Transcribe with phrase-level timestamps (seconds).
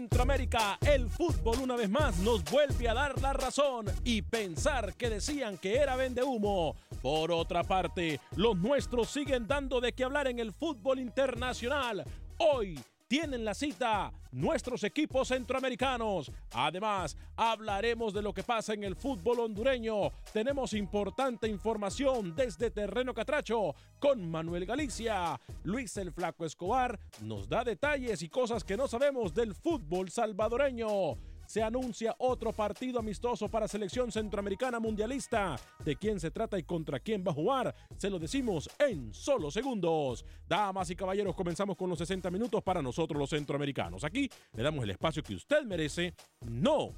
[0.00, 5.10] Centroamérica, el fútbol una vez más nos vuelve a dar la razón y pensar que
[5.10, 6.74] decían que era vende humo.
[7.02, 12.02] Por otra parte, los nuestros siguen dando de qué hablar en el fútbol internacional.
[12.38, 16.30] Hoy tienen la cita nuestros equipos centroamericanos.
[16.52, 20.12] Además, hablaremos de lo que pasa en el fútbol hondureño.
[20.32, 25.40] Tenemos importante información desde Terreno Catracho con Manuel Galicia.
[25.64, 31.29] Luis el Flaco Escobar nos da detalles y cosas que no sabemos del fútbol salvadoreño
[31.50, 35.58] se anuncia otro partido amistoso para selección centroamericana mundialista.
[35.84, 37.74] ¿De quién se trata y contra quién va a jugar?
[37.96, 40.24] Se lo decimos en solo segundos.
[40.46, 44.04] Damas y caballeros, comenzamos con los 60 minutos para nosotros los centroamericanos.
[44.04, 46.14] Aquí le damos el espacio que usted merece.
[46.42, 46.94] No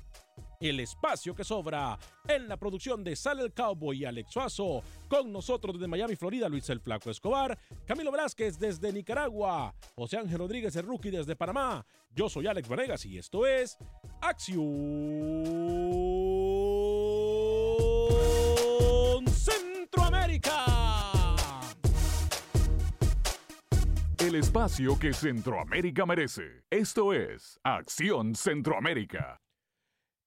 [0.69, 1.99] el espacio que sobra.
[2.29, 4.83] En la producción de Sale el Cowboy y Alex Suazo.
[5.09, 7.59] Con nosotros desde Miami, Florida, Luis el Flaco Escobar.
[7.85, 9.75] Camilo Velázquez desde Nicaragua.
[9.95, 11.85] José Ángel Rodríguez, el rookie desde Panamá.
[12.15, 13.77] Yo soy Alex Vanegas y esto es
[14.21, 14.63] Acción
[19.29, 20.67] Centroamérica.
[24.19, 26.63] El espacio que Centroamérica merece.
[26.71, 29.41] Esto es Acción Centroamérica.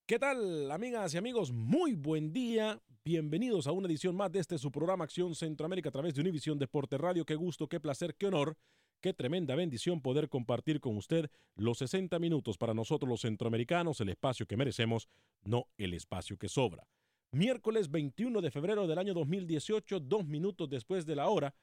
[0.08, 1.52] ¿Qué tal, amigas y amigos?
[1.52, 2.80] Muy buen día.
[3.04, 6.60] Bienvenidos a una edición más de este su programa Acción Centroamérica a través de Univisión
[6.60, 7.26] Deporte Radio.
[7.26, 8.56] Qué gusto, qué placer, qué honor,
[9.02, 14.10] qué tremenda bendición poder compartir con usted los 60 minutos para nosotros los centroamericanos, el
[14.10, 15.10] espacio que merecemos,
[15.42, 16.88] no el espacio que sobra.
[17.32, 21.56] Miércoles 21 de febrero del año 2018, dos minutos después de la hora,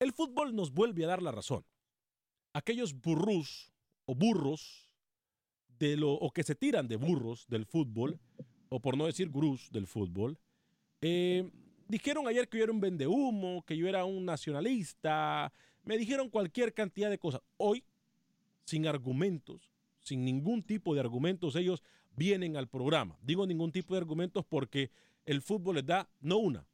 [0.00, 1.64] el fútbol nos vuelve a dar la razón.
[2.52, 3.72] Aquellos burrus
[4.04, 4.87] o burros
[5.78, 8.18] de lo, o que se tiran de burros del fútbol,
[8.68, 10.38] o por no decir gurús del fútbol,
[11.00, 11.50] eh,
[11.86, 15.52] dijeron ayer que yo era un vendehumo, que yo era un nacionalista,
[15.84, 17.40] me dijeron cualquier cantidad de cosas.
[17.56, 17.84] Hoy,
[18.64, 21.82] sin argumentos, sin ningún tipo de argumentos, ellos
[22.16, 23.16] vienen al programa.
[23.22, 24.90] Digo ningún tipo de argumentos porque
[25.24, 26.66] el fútbol les da, no una,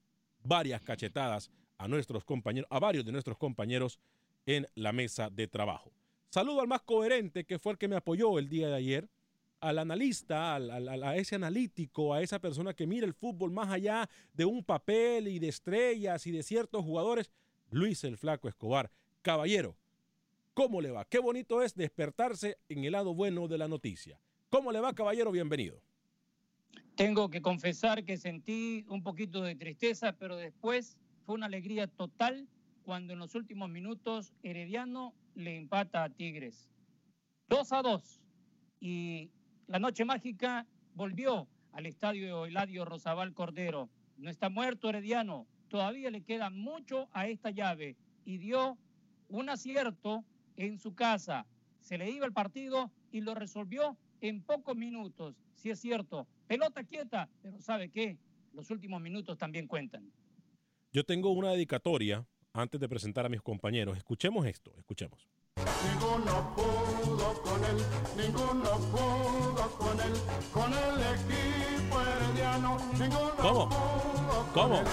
[0.43, 3.99] varias cachetadas a nuestros compañeros, a varios de nuestros compañeros
[4.47, 5.93] en la mesa de trabajo.
[6.35, 9.09] Saludo al más coherente, que fue el que me apoyó el día de ayer,
[9.61, 14.11] al analista, al, a ese analítico, a esa persona que mira el fútbol más allá
[14.33, 17.31] de un papel y de estrellas y de ciertos jugadores,
[17.71, 18.91] Luis el Flaco Escobar.
[19.23, 19.77] Caballero,
[20.55, 21.05] ¿cómo le va?
[21.05, 24.19] Qué bonito es despertarse en el lado bueno de la noticia.
[24.51, 25.31] ¿Cómo le va, caballero?
[25.31, 25.81] Bienvenido.
[26.97, 32.49] Tengo que confesar que sentí un poquito de tristeza, pero después fue una alegría total
[32.85, 36.71] cuando en los últimos minutos Herediano le empata a Tigres.
[37.49, 38.21] 2 a 2.
[38.81, 39.31] Y
[39.67, 43.89] la noche mágica volvió al estadio Eladio Rosabal Cordero.
[44.19, 48.79] No está muerto Herediano, todavía le queda mucho a esta llave y dio
[49.29, 50.25] un acierto
[50.57, 51.47] en su casa.
[51.81, 55.35] Se le iba el partido y lo resolvió en pocos minutos.
[55.55, 58.19] Si es cierto, pelota quieta, pero ¿sabe qué?
[58.53, 60.13] Los últimos minutos también cuentan.
[60.93, 63.97] Yo tengo una dedicatoria antes de presentar a mis compañeros.
[63.99, 65.29] Escuchemos esto, escuchemos.
[65.57, 67.77] Ninguno pudo con él,
[68.17, 70.13] ninguno pudo con él,
[70.53, 73.69] con el equipo herediano, ninguno ¿Cómo?
[73.69, 74.79] pudo con ¿Cómo?
[74.79, 74.87] él.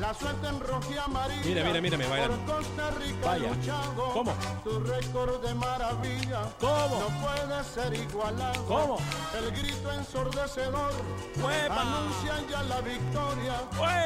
[0.00, 1.42] La suerte en rojo y amarillo.
[1.44, 2.36] Mira, mira, mírame, bailando.
[2.38, 3.48] Por Costa Rica Vaya.
[3.50, 4.10] luchado.
[4.12, 4.34] ¿Cómo?
[4.64, 6.42] Tu récord de maravilla.
[6.60, 7.00] ¿Cómo?
[7.00, 8.64] No puede ser igualado.
[8.66, 8.98] ¿Cómo?
[9.38, 10.92] El grito ensordecedor.
[11.36, 11.80] ¡Huepa!
[11.80, 13.54] Anuncian ya la victoria.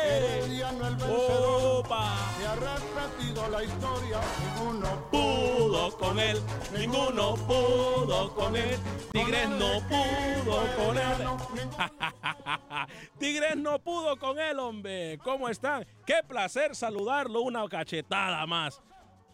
[0.04, 1.78] Herediano el vencedor.
[1.84, 2.14] ¡Opa!
[2.38, 4.20] Se ha repetido la historia.
[4.56, 6.40] Ninguno Pudo con él,
[6.76, 8.78] ninguno pudo con él.
[9.12, 11.28] Tigres no pudo con él.
[13.18, 15.18] Tigres no pudo con él, hombre.
[15.22, 15.48] ¿Cómo
[16.06, 17.42] Qué placer saludarlo.
[17.42, 18.82] Una cachetada más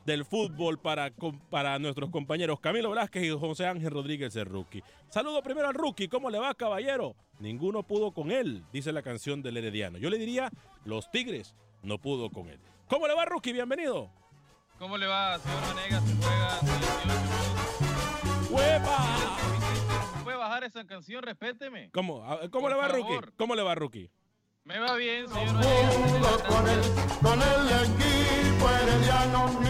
[0.05, 1.11] del fútbol para,
[1.51, 4.83] para nuestros compañeros Camilo Velázquez y José Ángel Rodríguez, el rookie.
[5.09, 6.09] Saludo primero al rookie.
[6.09, 7.15] ¿Cómo le va, caballero?
[7.39, 9.99] Ninguno pudo con él, dice la canción del Herediano.
[9.99, 10.51] Yo le diría,
[10.85, 12.61] los Tigres no pudo con él.
[12.89, 13.53] ¿Cómo le va, rookie?
[13.53, 14.11] Bienvenido.
[14.79, 16.05] ¿Cómo le va, señor Vanegas?
[16.05, 18.99] Se juega 18 ¡Huepa!
[18.99, 20.23] minutos.
[20.25, 21.23] ¿Puede bajar esa canción?
[21.23, 21.91] Respéteme.
[21.93, 23.11] ¿Cómo, A- ¿Cómo Por le va, favor.
[23.25, 23.33] rookie?
[23.37, 24.11] ¿Cómo le va, rookie?
[24.65, 25.55] Me va bien, señor
[26.49, 26.81] con él,
[27.21, 29.61] con el equipo herediano.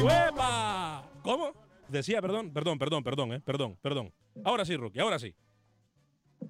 [1.23, 1.53] ¿Cómo?
[1.89, 4.13] Decía, perdón, perdón, perdón, perdón, eh, perdón, perdón.
[4.45, 5.35] Ahora sí, Rookie, ahora sí.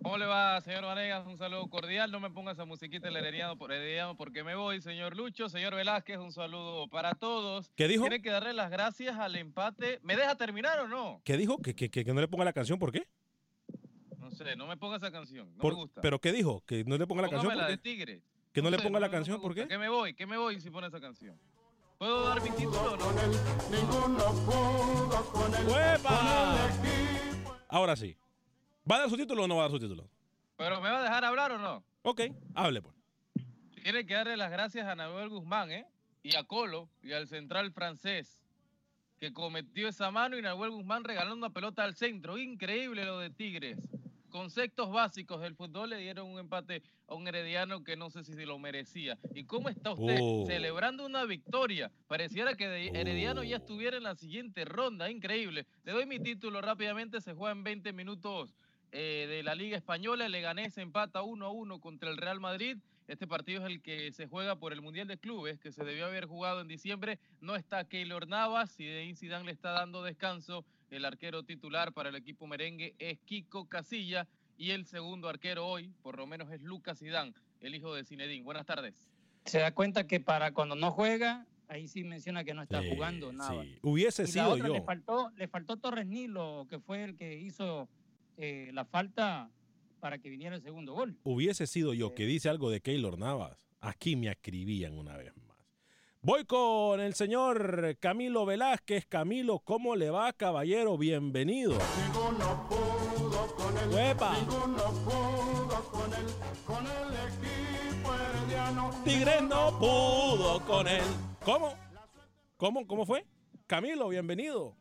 [0.03, 1.27] ¿Cómo le va, señor Vanegas?
[1.27, 2.11] Un saludo cordial.
[2.11, 4.83] No me ponga esa musiquita del herediano, por herediano porque me voy.
[4.83, 7.71] Señor Lucho, señor Velázquez, un saludo para todos.
[7.77, 8.03] ¿Qué dijo?
[8.03, 10.01] Tiene que darle las gracias al empate.
[10.03, 11.23] ¿Me deja terminar o no?
[11.25, 11.63] ¿Qué dijo?
[11.63, 12.79] ¿Que, que, que- no le ponga la canción?
[12.79, 13.07] ¿Por qué?
[14.19, 15.51] No sé, no me ponga esa canción.
[15.55, 16.01] No Por- me gusta.
[16.03, 16.63] ¿Pero qué dijo?
[16.67, 17.57] ¿Que no le ponga la canción?
[17.57, 17.79] La ¿Por de?
[17.79, 18.23] Tigre.
[18.55, 19.41] ¿Que no le sé, ponga la canción?
[19.41, 19.67] ¿Por qué?
[19.67, 21.37] Que me voy, que me voy si pone esa canción.
[21.99, 23.11] ¿Puedo dar mi título o no?
[25.67, 28.17] equipo Ahora sí.
[28.89, 30.09] ¿Va a dar su título o no va a dar su título?
[30.57, 31.85] ¿Pero me va a dejar hablar o no?
[32.03, 32.21] Ok,
[32.55, 32.95] hable pues.
[33.83, 35.87] Tiene que darle las gracias a Nahuel Guzmán, ¿eh?
[36.23, 38.45] Y a Colo y al central francés
[39.19, 42.39] que cometió esa mano y Nahuel Guzmán regalando una pelota al centro.
[42.39, 43.79] Increíble lo de Tigres.
[44.39, 48.33] Conceptos básicos del fútbol le dieron un empate a un herediano que no sé si
[48.33, 49.17] se lo merecía.
[49.33, 50.45] ¿Y cómo está usted Oh.
[50.45, 51.93] celebrando una victoria?
[52.09, 53.61] Pareciera que de- Herediano ya Oh.
[53.61, 55.09] estuviera en la siguiente ronda.
[55.09, 55.67] Increíble.
[55.85, 57.21] Le doy mi título rápidamente.
[57.21, 58.53] Se juega en 20 minutos
[58.91, 60.27] eh, de la Liga Española.
[60.27, 62.77] El Leganés empata 1 a 1 contra el Real Madrid.
[63.07, 66.07] Este partido es el que se juega por el Mundial de Clubes, que se debió
[66.07, 67.21] haber jugado en diciembre.
[67.41, 70.65] No está Keylor Navas y de Zidane le está dando descanso.
[70.91, 74.27] El arquero titular para el equipo merengue es Kiko Casilla
[74.57, 78.45] y el segundo arquero hoy, por lo menos, es Lucas Zidane, el hijo de Zinedine.
[78.45, 79.11] Buenas tardes.
[79.45, 82.91] Se da cuenta que para cuando no juega, ahí sí menciona que no está Sí,
[82.91, 83.63] jugando nada.
[83.63, 83.79] sí.
[83.83, 84.75] Hubiese Y sido otra, yo.
[84.75, 87.89] Le faltó, le faltó Torres Nilo, que fue el que hizo
[88.37, 89.51] eh, la falta
[90.01, 91.17] para que viniera el segundo gol.
[91.25, 93.59] Hubiese sido yo que dice algo de Keylor Navas.
[93.81, 95.44] Aquí me escribían una vez más.
[96.27, 99.05] Voy con el señor Camilo Velázquez.
[99.05, 100.97] Camilo, ¿cómo le va, caballero?
[100.97, 101.77] Bienvenido.
[102.03, 103.93] Ninguno pudo con.
[103.93, 104.33] ¡Huepa!
[104.39, 106.25] Ninguno pudo con él.
[106.67, 108.91] Con el equipo herediano.
[109.05, 111.03] Tigres no pudo con él.
[111.45, 111.75] ¿Cómo?
[112.57, 112.87] ¿Cómo?
[112.87, 113.27] ¿Cómo fue?
[113.67, 114.75] Camilo, bienvenido.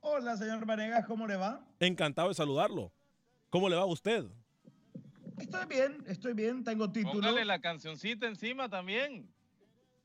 [0.00, 1.64] Hola, señor Vanegas, ¿cómo le va?
[1.78, 2.92] Encantado de saludarlo.
[3.48, 4.26] ¿Cómo le va a usted?
[5.38, 7.14] Estoy bien, estoy bien, tengo título.
[7.14, 9.32] Póngale la cancioncita encima también.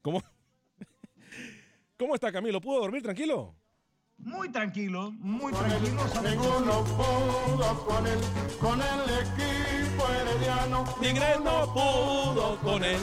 [0.06, 0.22] ¿Cómo?
[1.98, 2.62] ¿Cómo está Camilo?
[2.62, 3.56] ¿Pudo dormir tranquilo?
[4.20, 6.04] Muy tranquilo, muy Con tranquilo.
[6.30, 8.20] ninguno pudo con él.
[8.62, 10.84] Con el equipo herediano.
[11.02, 13.00] Tigres no pudo con él.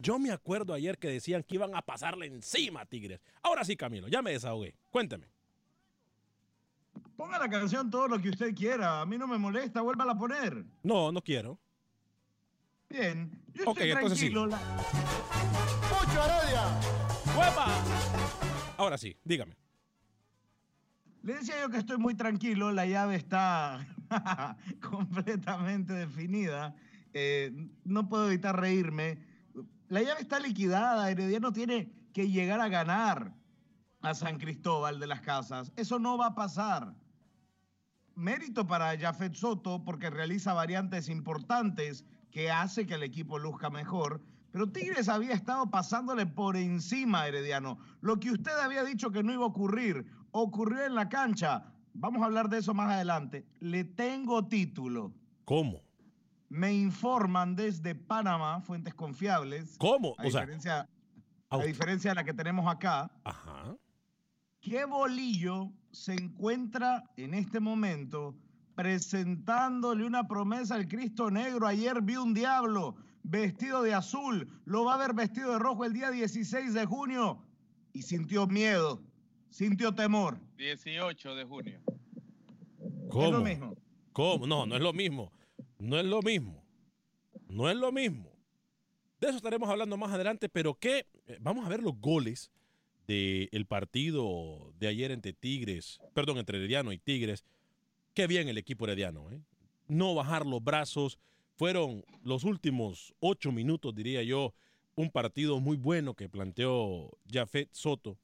[0.00, 3.20] Yo me acuerdo ayer que decían que iban a pasarle encima a Tigres.
[3.44, 4.74] Ahora sí, Camilo, ya me desahogué.
[4.90, 5.28] Cuénteme.
[7.16, 9.00] Ponga la canción todo lo que usted quiera.
[9.02, 10.64] A mí no me molesta, vuélvala a poner.
[10.82, 11.60] No, no quiero.
[12.88, 14.30] Bien, yo Ok, estoy entonces sí.
[14.30, 14.58] la-
[16.24, 16.62] Heredia.
[17.36, 17.66] ¡Huepa!
[18.76, 19.56] Ahora sí, dígame.
[21.22, 23.86] Le decía yo que estoy muy tranquilo, la llave está
[24.80, 26.74] completamente definida.
[27.12, 27.52] Eh,
[27.84, 29.18] no puedo evitar reírme.
[29.88, 33.34] La llave está liquidada, Herediano tiene que llegar a ganar
[34.02, 35.72] a San Cristóbal de las Casas.
[35.76, 36.94] Eso no va a pasar.
[38.14, 44.22] Mérito para Jafet Soto porque realiza variantes importantes que hace que el equipo luzca mejor.
[44.52, 47.78] Pero Tigres había estado pasándole por encima a Herediano.
[48.00, 51.72] Lo que usted había dicho que no iba a ocurrir, ocurrió en la cancha.
[51.92, 53.46] Vamos a hablar de eso más adelante.
[53.60, 55.12] Le tengo título.
[55.44, 55.82] ¿Cómo?
[56.48, 59.76] Me informan desde Panamá, fuentes confiables.
[59.78, 60.14] ¿Cómo?
[60.18, 60.88] A O sea, diferencia,
[61.48, 63.76] a a diferencia de la que tenemos acá, Ajá.
[64.60, 68.36] que Bolillo se encuentra en este momento
[68.74, 71.66] presentándole una promesa al Cristo Negro.
[71.66, 75.92] Ayer vi un diablo vestido de azul, lo va a ver vestido de rojo el
[75.92, 77.44] día 16 de junio
[77.92, 79.02] y sintió miedo,
[79.50, 80.38] sintió temor.
[80.56, 81.80] 18 de junio.
[83.08, 83.26] ¿Cómo?
[83.26, 83.76] Es lo mismo.
[84.12, 84.46] ¿Cómo?
[84.46, 85.32] No, no es lo mismo.
[85.78, 86.64] No es lo mismo.
[87.48, 88.30] No es lo mismo.
[89.20, 91.06] De eso estaremos hablando más adelante, pero que
[91.40, 92.50] vamos a ver los goles
[93.06, 97.44] del partido de ayer entre Tigres, perdón, entre Herediano y Tigres.
[98.14, 99.42] Qué bien el equipo Herediano, ¿eh?
[99.88, 101.18] No bajar los brazos.
[101.60, 104.54] Fueron los últimos ocho minutos, diría yo,
[104.94, 108.16] un partido muy bueno que planteó Jafet Soto.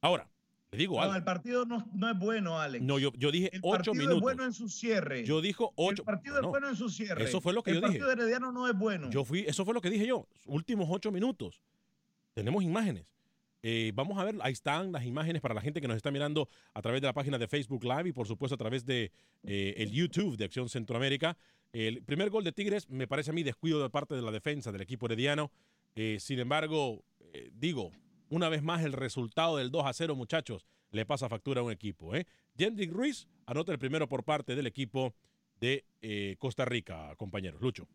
[0.00, 0.30] Ahora,
[0.70, 1.16] le digo No, algo.
[1.16, 2.84] el partido no, no es bueno, Alex.
[2.84, 4.16] No, yo, yo dije el ocho partido minutos.
[4.18, 5.24] es bueno en su cierre.
[5.24, 6.02] Yo dijo ocho.
[6.02, 7.24] El partido no, es bueno en su cierre.
[7.24, 7.98] Eso fue lo que el yo dije.
[7.98, 9.10] partido de Herediano no es bueno.
[9.10, 10.28] Yo fui, eso fue lo que dije yo.
[10.44, 11.60] Últimos ocho minutos.
[12.34, 13.16] Tenemos imágenes.
[13.64, 16.48] Eh, vamos a ver, ahí están las imágenes para la gente que nos está mirando
[16.72, 19.10] a través de la página de Facebook Live y por supuesto a través de
[19.42, 21.36] eh, el YouTube de Acción Centroamérica.
[21.78, 24.72] El primer gol de Tigres me parece a mí descuido de parte de la defensa
[24.72, 25.50] del equipo herediano.
[25.94, 27.04] Eh, sin embargo,
[27.34, 27.92] eh, digo,
[28.30, 31.70] una vez más el resultado del 2 a 0, muchachos, le pasa factura a un
[31.70, 32.14] equipo.
[32.14, 32.26] ¿eh?
[32.56, 35.14] Jendrik Ruiz anota el primero por parte del equipo
[35.60, 37.60] de eh, Costa Rica, compañeros.
[37.60, 37.86] Lucho.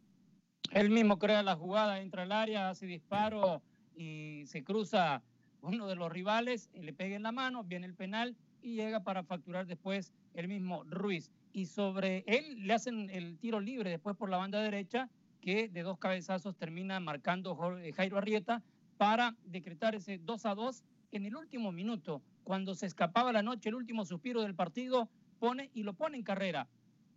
[0.71, 3.63] Él mismo crea la jugada, entra al área, hace disparo
[3.95, 5.23] y se cruza
[5.63, 9.01] uno de los rivales, y le pega en la mano, viene el penal y llega
[9.03, 11.29] para facturar después el mismo Ruiz.
[11.53, 15.09] Y sobre él le hacen el tiro libre después por la banda derecha,
[15.41, 18.61] que de dos cabezazos termina marcando Jorge- Jairo Arrieta
[18.97, 23.69] para decretar ese 2 a 2 en el último minuto, cuando se escapaba la noche,
[23.69, 26.67] el último suspiro del partido, pone y lo pone en carrera.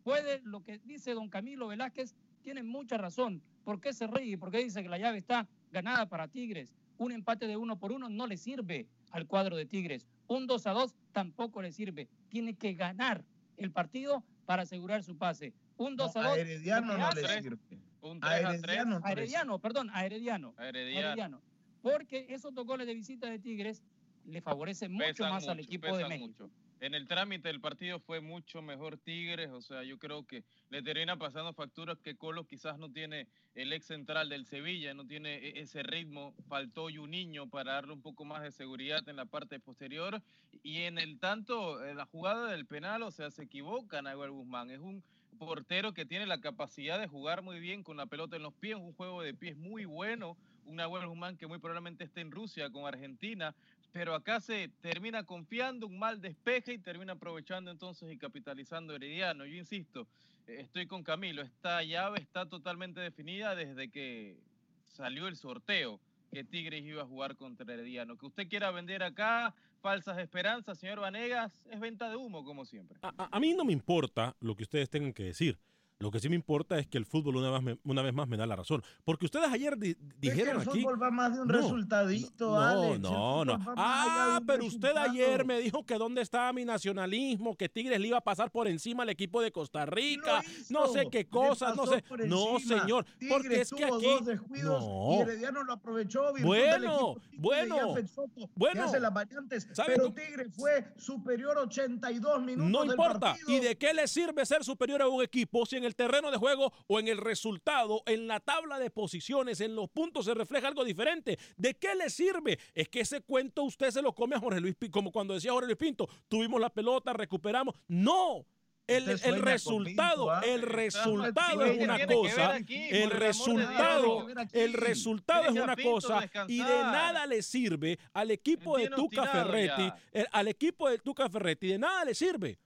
[0.02, 3.42] Puede, lo que dice don Camilo Velázquez, tiene mucha razón.
[3.64, 4.36] ¿Por qué se ríe?
[4.36, 6.74] ¿Por qué dice que la llave está ganada para Tigres?
[6.98, 10.06] Un empate de uno por uno no le sirve al cuadro de Tigres.
[10.26, 12.08] Un 2 a 2 tampoco le sirve.
[12.28, 13.24] Tiene que ganar
[13.56, 15.54] el partido para asegurar su pase.
[15.76, 16.32] Un 2 No, a 2.
[16.36, 17.78] a Herediano no le sirve.
[18.00, 18.62] Un A 3 a 3.
[18.64, 19.12] Herediano no a.
[19.12, 20.54] Herediano, perdón, a Herediano.
[20.56, 21.06] A Herediano.
[21.08, 21.42] Herediano.
[21.80, 23.84] Porque esos dos goles de visita de Tigres
[24.24, 26.26] le favorecen mucho Pesan más al mucho, equipo de México.
[26.26, 26.50] mucho.
[26.84, 30.82] En el trámite del partido fue mucho mejor Tigres, o sea, yo creo que le
[30.82, 35.36] termina pasando facturas que Colo quizás no tiene el ex central del Sevilla, no tiene
[35.36, 39.58] e- ese ritmo, faltó niño para darle un poco más de seguridad en la parte
[39.60, 40.20] posterior
[40.62, 44.70] y en el tanto, eh, la jugada del penal, o sea, se equivoca Nahuel Guzmán,
[44.70, 45.02] es un
[45.38, 48.76] portero que tiene la capacidad de jugar muy bien con la pelota en los pies,
[48.76, 50.36] un juego de pies muy bueno,
[50.66, 53.54] un Nahuel Guzmán que muy probablemente esté en Rusia con Argentina,
[53.94, 59.46] pero acá se termina confiando, un mal despeje y termina aprovechando entonces y capitalizando Herediano.
[59.46, 60.08] Yo insisto,
[60.48, 64.36] estoy con Camilo, esta llave está totalmente definida desde que
[64.82, 66.00] salió el sorteo
[66.32, 68.18] que Tigres iba a jugar contra Herediano.
[68.18, 72.98] Que usted quiera vender acá falsas esperanzas, señor Vanegas, es venta de humo como siempre.
[73.00, 75.56] A, a mí no me importa lo que ustedes tengan que decir.
[76.04, 78.28] Lo que sí me importa es que el fútbol una vez, me- una vez más
[78.28, 78.82] me da la razón.
[79.06, 80.82] Porque ustedes ayer di- Es que dijeron el aquí...
[80.82, 83.00] fútbol va más de un No, resultadito, No, Alex.
[83.00, 83.58] No, no.
[83.76, 85.10] Ah, pero usted resultado.
[85.10, 88.68] ayer me dijo que dónde estaba mi nacionalismo, que Tigres le iba a pasar por
[88.68, 92.04] encima al equipo de Costa Rica, no sé qué cosas, no sé.
[92.26, 95.22] No, señor, porque Tigres es que aquí dos descuidos y no.
[95.22, 96.34] Herediano lo aprovechó.
[96.42, 97.76] Bueno, bueno,
[98.14, 98.84] Soto, bueno.
[98.84, 100.14] hace las variantes, ¿Sabe pero cómo?
[100.16, 103.18] Tigre fue superior 82 minutos No del importa.
[103.32, 103.50] partido.
[103.50, 106.36] ¿Y de qué le sirve ser superior a un equipo si en el terreno de
[106.36, 110.68] juego o en el resultado, en la tabla de posiciones, en los puntos se refleja
[110.68, 111.38] algo diferente?
[111.56, 112.58] ¿De qué le sirve?
[112.74, 115.52] Es que ese cuento usted se lo come a Jorge Luis Pinto, como cuando decía
[115.52, 117.74] Jorge Luis Pinto, tuvimos la pelota, recuperamos.
[117.88, 118.44] No.
[118.86, 119.06] El,
[119.40, 124.48] resultado, Pinto, el resultado es una cosa, aquí, el resultado, Dios.
[124.52, 129.26] el resultado es una Pinto cosa y de nada le sirve al equipo de Tuca
[129.26, 132.58] Ferretti, el- al equipo de Tuca Ferretti, de nada le sirve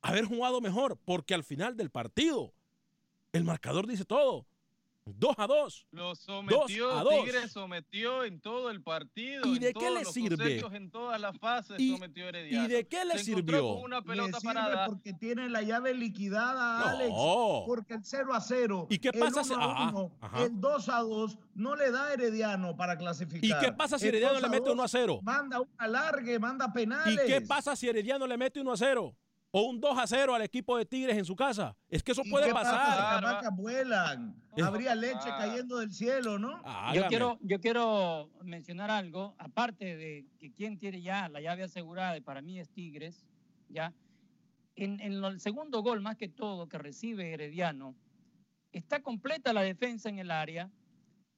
[0.00, 2.54] haber jugado mejor, porque al final del partido
[3.32, 4.46] el marcador dice todo.
[5.10, 5.86] 2 a 2.
[5.92, 7.24] Lo sometió, a dos.
[7.24, 9.42] Tigres sometió en todo el partido.
[9.46, 10.60] ¿Y en de qué todos le los sirve?
[10.76, 12.66] En todas las fases ¿Y- sometió Herediano.
[12.66, 13.72] ¿Y de qué le Se sirvió?
[13.76, 14.84] una Le pelota sirve parada.
[14.86, 16.86] porque tiene la llave liquidada, No.
[16.88, 17.14] Alex.
[17.66, 20.42] Porque el 0 a 0, ¿Y qué el pasa si- 1 a ajá, 1, ajá.
[20.44, 23.62] el 2 a 2 no le da a Herediano para clasificar.
[23.62, 25.20] ¿Y qué pasa si El Herediano 2 le mete 2 1 a 0?
[25.22, 27.18] Manda un alargue, manda penales.
[27.24, 29.16] ¿Y qué pasa si Herediano le mete 1 a 0?
[29.50, 31.74] O un 2 a 0 al equipo de Tigres en su casa.
[31.88, 33.22] Es que eso ¿Y puede qué pasa si pasar.
[33.22, 34.42] las vacas vuelan?
[34.54, 36.62] Es- Habría leche cayendo del cielo, ¿no?
[36.92, 42.16] Yo quiero, yo quiero mencionar algo, aparte de que quien tiene ya la llave asegurada,
[42.16, 43.24] y para mí es Tigres,
[43.70, 43.94] ya.
[44.76, 47.94] En, en el segundo gol, más que todo, que recibe Herediano,
[48.70, 50.70] está completa la defensa en el área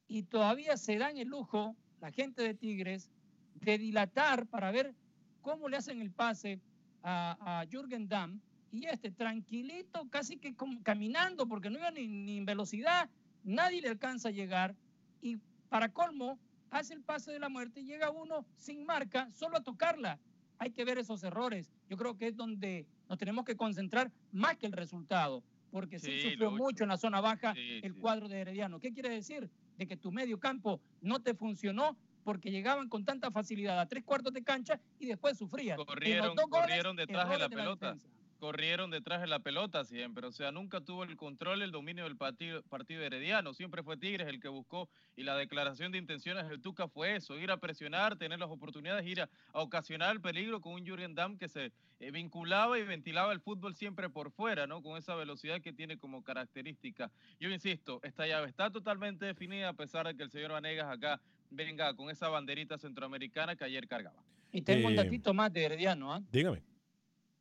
[0.07, 3.09] y todavía se dan el lujo, la gente de Tigres,
[3.55, 4.93] de dilatar para ver
[5.41, 6.59] cómo le hacen el pase
[7.03, 8.39] a, a Jürgen Damm
[8.71, 13.09] y este tranquilito, casi que como caminando, porque no iba ni, ni en velocidad,
[13.43, 14.75] nadie le alcanza a llegar.
[15.21, 15.37] Y
[15.69, 16.39] para colmo,
[16.69, 20.19] hace el pase de la muerte y llega uno sin marca, solo a tocarla.
[20.57, 21.71] Hay que ver esos errores.
[21.89, 26.11] Yo creo que es donde nos tenemos que concentrar más que el resultado, porque sí,
[26.21, 27.99] Sí, sufrió mucho en la zona baja Sí, el sí.
[27.99, 28.79] cuadro de Herediano.
[28.79, 29.49] ¿Qué quiere decir?
[29.77, 34.03] De que tu medio campo no te funcionó porque llegaban con tanta facilidad a tres
[34.03, 35.77] cuartos de cancha y después sufrían.
[35.77, 37.93] Corrieron, dos goles, corrieron detrás de la pelota.
[37.93, 38.09] defensa.
[38.39, 42.17] corrieron detrás de la pelota siempre, o sea, nunca tuvo el control, el dominio del
[42.17, 46.59] partido, partido herediano, siempre fue Tigres el que buscó y la declaración de intenciones del
[46.59, 50.59] Tuca fue eso, ir a presionar, tener las oportunidades, ir a, a ocasionar el peligro
[50.59, 54.65] con un Jürgen Damm que se eh, vinculaba y ventilaba el fútbol siempre por fuera,
[54.65, 54.81] ¿no?
[54.81, 57.11] Con esa velocidad que tiene como característica.
[57.39, 61.21] Yo insisto, esta llave está totalmente definida a pesar de que el señor Vanegas acá
[61.51, 64.23] venga con esa banderita centroamericana que ayer cargaba.
[64.51, 66.13] Y tengo un Eh, datito más de Herediano.
[66.13, 66.21] ¿ah?
[66.31, 66.63] Dígame.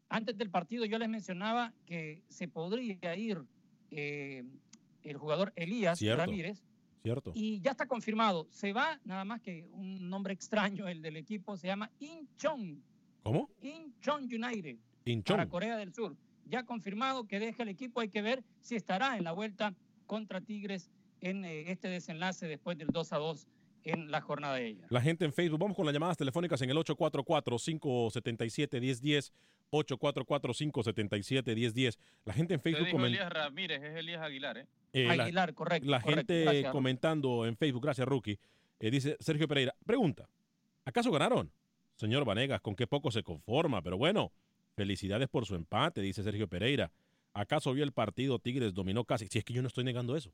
[0.08, 3.42] Antes del partido yo les mencionaba que se podría ir
[3.90, 4.44] eh,
[5.04, 6.24] el jugador Elías Cierto.
[6.24, 6.62] Ramírez
[7.02, 7.32] ¿Cierto?
[7.34, 8.46] y ya está confirmado.
[8.50, 12.82] Se va, nada más que un nombre extraño, el del equipo, se llama Incheon,
[13.22, 13.48] ¿Cómo?
[13.62, 15.36] Incheon United, Inchón.
[15.36, 16.16] para Corea del Sur.
[16.46, 19.74] Ya confirmado que deja el equipo, hay que ver si estará en la vuelta
[20.06, 20.90] contra Tigres
[21.20, 23.46] en eh, este desenlace después del 2 a 2
[23.84, 24.86] en la jornada de ella.
[24.90, 29.32] La gente en Facebook, vamos con las llamadas telefónicas en el 844-577-1010,
[29.72, 31.98] 844-577-1010.
[32.24, 34.66] La gente en Facebook dijo comen- Elías Ramírez, es Elías Aguilar, ¿eh?
[34.92, 35.88] eh, la- Aguilar, correcto.
[35.90, 36.16] la correcto.
[36.20, 36.72] gente Gracias.
[36.72, 38.38] comentando en Facebook, gracias Rookie,
[38.78, 40.28] eh, dice Sergio Pereira, pregunta,
[40.84, 41.50] ¿acaso ganaron?
[41.96, 44.32] Señor Vanegas, con qué poco se conforma, pero bueno,
[44.74, 46.90] felicidades por su empate, dice Sergio Pereira.
[47.32, 49.28] ¿Acaso vio el partido Tigres dominó casi?
[49.28, 50.32] Si es que yo no estoy negando eso.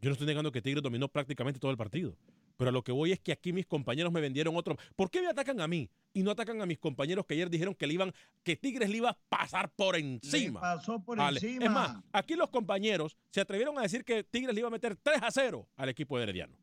[0.00, 2.16] Yo no estoy negando que Tigres dominó prácticamente todo el partido.
[2.62, 4.76] Pero a lo que voy es que aquí mis compañeros me vendieron otro.
[4.94, 7.74] ¿Por qué me atacan a mí y no atacan a mis compañeros que ayer dijeron
[7.74, 8.12] que le iban,
[8.44, 10.60] que Tigres le iba a pasar por Le encima?
[10.60, 11.40] pasó por Ale.
[11.40, 11.64] encima.
[11.64, 14.94] Es más, aquí los compañeros se atrevieron a decir que Tigres le iba a meter
[14.94, 16.56] 3 a 0 al equipo de Herediano.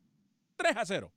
[0.56, 1.12] 3 a 0.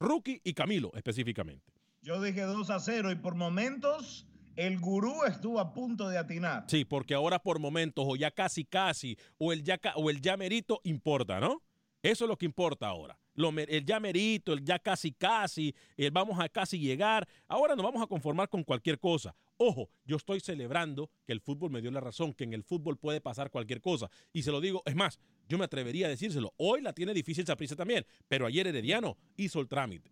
[0.00, 1.70] Rookie y Camilo específicamente.
[2.00, 4.26] Yo dije 2 a 0 y por momentos
[4.56, 6.64] el gurú estuvo a punto de atinar.
[6.68, 10.38] Sí, porque ahora por momentos, o ya casi casi, o el ya, o el ya
[10.38, 11.60] merito importa, ¿no?
[12.02, 13.18] Eso es lo que importa ahora.
[13.36, 17.28] El ya merito, el ya casi casi, el vamos a casi llegar.
[17.46, 19.34] Ahora nos vamos a conformar con cualquier cosa.
[19.58, 22.96] Ojo, yo estoy celebrando que el fútbol me dio la razón, que en el fútbol
[22.96, 24.10] puede pasar cualquier cosa.
[24.32, 25.18] Y se lo digo, es más,
[25.48, 26.54] yo me atrevería a decírselo.
[26.56, 30.10] Hoy la tiene difícil Saprissa también, pero ayer Herediano hizo el trámite.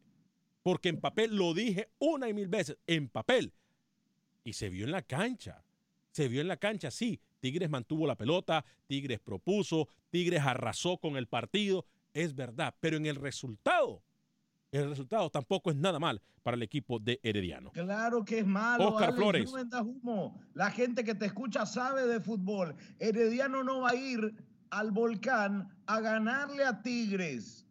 [0.62, 3.52] Porque en papel lo dije una y mil veces, en papel.
[4.44, 5.64] Y se vio en la cancha.
[6.10, 7.20] Se vio en la cancha, sí.
[7.40, 12.74] Tigres mantuvo la pelota, Tigres propuso, Tigres arrasó con el partido, es verdad.
[12.80, 14.02] Pero en el resultado,
[14.72, 17.70] el resultado tampoco es nada mal para el equipo de Herediano.
[17.72, 18.88] Claro que es malo.
[18.88, 19.44] Oscar Alex, Flores.
[19.46, 20.40] no vendas humo.
[20.54, 22.74] La gente que te escucha sabe de fútbol.
[22.98, 24.34] Herediano no va a ir
[24.70, 27.66] al volcán a ganarle a Tigres.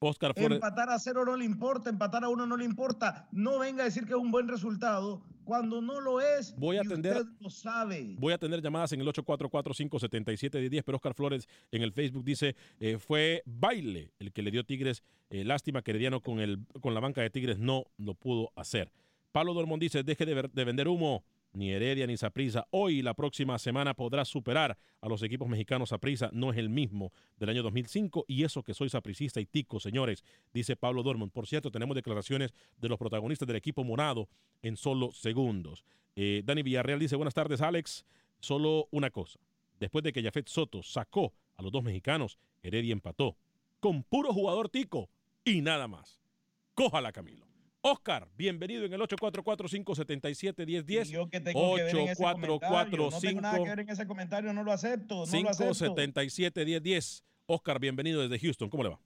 [0.00, 0.56] Oscar Flores.
[0.56, 3.28] Empatar a cero no le importa, empatar a uno no le importa.
[3.32, 6.54] No venga a decir que es un buen resultado cuando no lo es.
[6.56, 8.14] Voy a atender- usted lo sabe.
[8.20, 12.98] Voy a tener llamadas en el 844-577-10, pero Oscar Flores en el Facebook dice, eh,
[12.98, 15.02] fue baile el que le dio Tigres.
[15.30, 18.92] eh, lástima que Herediano con, el, con la banca de Tigres no lo pudo hacer.
[19.32, 21.24] Pablo Dormón dice, deje de, ver- de vender humo.
[21.52, 22.66] Ni Heredia ni Saprisa.
[22.70, 25.88] Hoy la próxima semana podrá superar a los equipos mexicanos.
[25.88, 29.80] Saprisa no es el mismo del año 2005 y eso que soy sapricista y tico,
[29.80, 31.32] señores, dice Pablo Dormont.
[31.32, 34.28] Por cierto, tenemos declaraciones de los protagonistas del equipo morado
[34.62, 35.84] en solo segundos.
[36.14, 38.04] Eh, Dani Villarreal dice, buenas tardes, Alex.
[38.38, 39.40] Solo una cosa.
[39.80, 43.36] Después de que Jafet Soto sacó a los dos mexicanos, Heredia empató
[43.80, 45.08] con puro jugador tico
[45.44, 46.20] y nada más.
[46.74, 47.49] Cójala, Camilo.
[47.82, 51.06] Oscar, bienvenido en el 844-577-1010.
[51.06, 53.80] Y yo que tengo que ver en ese comentario, No tengo nada que 8445 ver
[53.80, 55.24] en ese comentario, no lo acepto.
[55.24, 55.96] No lo acepto.
[55.96, 57.24] 577-1010.
[57.46, 58.68] Oscar, bienvenido desde Houston.
[58.68, 58.98] ¿Cómo le va?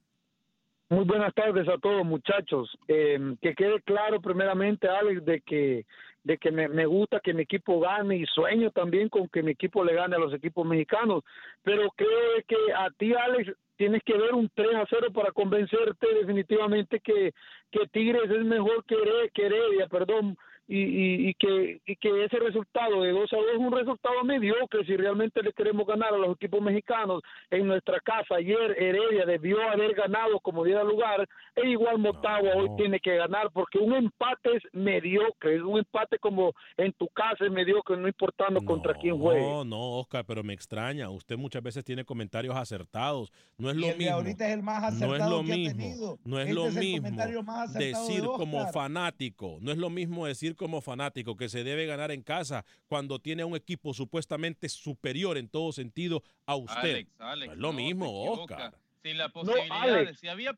[0.89, 2.77] Muy buenas tardes a todos muchachos.
[2.89, 5.85] Eh, que quede claro primeramente, Alex, de que
[6.25, 9.51] de que me, me gusta que mi equipo gane y sueño también con que mi
[9.51, 11.23] equipo le gane a los equipos mexicanos.
[11.61, 15.31] Pero creo de que a ti, Alex, tienes que ver un 3 a 0 para
[15.31, 17.33] convencerte definitivamente que,
[17.71, 18.95] que Tigres es mejor que,
[19.33, 23.45] que Heredia, perdón, y, y, y que, y que ese resultado de 2 a 2
[23.53, 27.99] es un resultado mediocre si realmente le queremos ganar a los equipos mexicanos en nuestra
[27.99, 28.35] casa.
[28.35, 33.51] Ayer Heredia debió haber ganado como diera lugar, e igual Motagua hoy tiene que ganar
[33.53, 38.07] porque un empate es mediocre, es un empate como en tu casa es mediocre, no
[38.07, 39.41] importando contra quién juegue.
[39.41, 41.09] No, no, Oscar, pero me extraña.
[41.09, 43.31] Usted muchas veces tiene comentarios acertados.
[43.57, 44.13] No es Y lo mismo.
[44.15, 45.77] ahorita es el más no es lo que ha mismo.
[45.81, 46.19] tenido.
[46.25, 47.09] No es Este lo es mismo
[47.73, 49.57] decir de como fanático.
[49.61, 53.19] No es lo mismo decir decir como fanático que se debe ganar en casa cuando
[53.19, 56.95] tiene a un equipo supuestamente superior en todo sentido a usted.
[56.95, 58.31] Alex, Alex, No es lo no, mismo.
[58.31, 58.73] Oscar.
[59.03, 60.55] Si la posibilidad si había...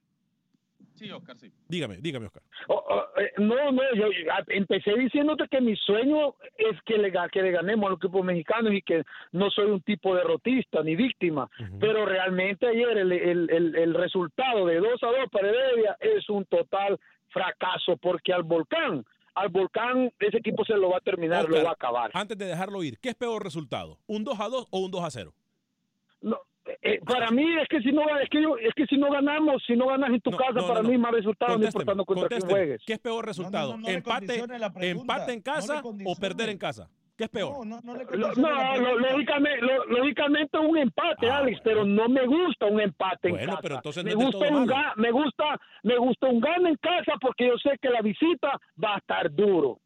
[0.94, 1.52] Sí, Oscar, sí.
[1.68, 2.42] Dígame, dígame, Oscar.
[2.68, 7.12] Oh, oh, eh, no, no, yo yo, empecé diciéndote que mi sueño es que le,
[7.12, 10.96] ga- que le ganemos al equipo mexicano y que no soy un tipo derrotista ni
[10.96, 15.98] víctima, pero realmente ayer el, el, el, el resultado de 2 a 2 para Heredia
[16.00, 19.06] es un total fracaso porque al Volcán,
[19.38, 22.12] al Volcán ese equipo se lo va a terminar, Oscar, lo va a acabar.
[22.14, 24.00] Antes de dejarlo ir, ¿qué es peor resultado?
[24.08, 25.34] ¿Un 2 a 2 o un 2 a 0?
[26.22, 26.40] No,
[26.82, 29.64] eh, para mí es que si no es que yo, es que si no ganamos,
[29.66, 30.90] si no ganas en tu casa, no, para no.
[30.90, 32.82] mí más resultado no importando contra quién juegues.
[32.86, 33.78] ¿Qué es peor resultado?
[33.86, 34.44] ¿Empate.
[34.82, 36.90] ¿Empate en casa o perder en casa?
[37.18, 37.66] ¿Qué es peor?
[37.66, 38.78] No, no Lo- No, lo- pregunta.
[39.12, 43.48] lógicamente, lo- lógicamente un empate, Ah, Alex, pero no me gusta un empate en Bueno,
[43.54, 43.62] casa.
[43.64, 46.76] pero entonces no me gusta todo un ga- me gusta, me gusta un gane en
[46.76, 49.80] casa porque yo sé que la visita va a estar duro.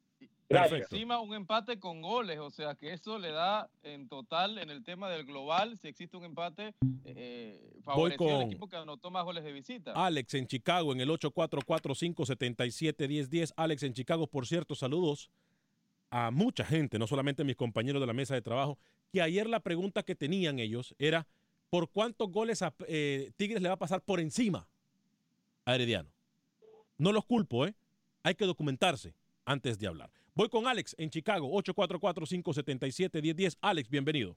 [0.50, 0.91] Gracias.
[0.91, 4.84] Encima un empate con goles, o sea que eso le da en total en el
[4.84, 6.74] tema del global, si existe un empate,
[7.06, 9.94] eh, favorecido al con- equipo que anotó más goles de visita.
[9.96, 13.54] Alex en Chicago en el 844-577-1010.
[13.56, 15.30] Alex en Chicago, por cierto, saludos
[16.12, 18.78] a mucha gente, no solamente a mis compañeros de la mesa de trabajo,
[19.12, 21.26] que ayer la pregunta que tenían ellos era
[21.69, 24.67] ¿por cuántos goles a eh, Tigres le va a pasar por encima
[25.65, 26.10] a Herediano?
[26.97, 27.74] No los culpo, ¿eh?
[28.24, 30.12] Hay que documentarse antes de hablar.
[30.36, 33.58] Voy con Alex en Chicago, 844-577-1010.
[33.62, 34.36] Alex, bienvenido.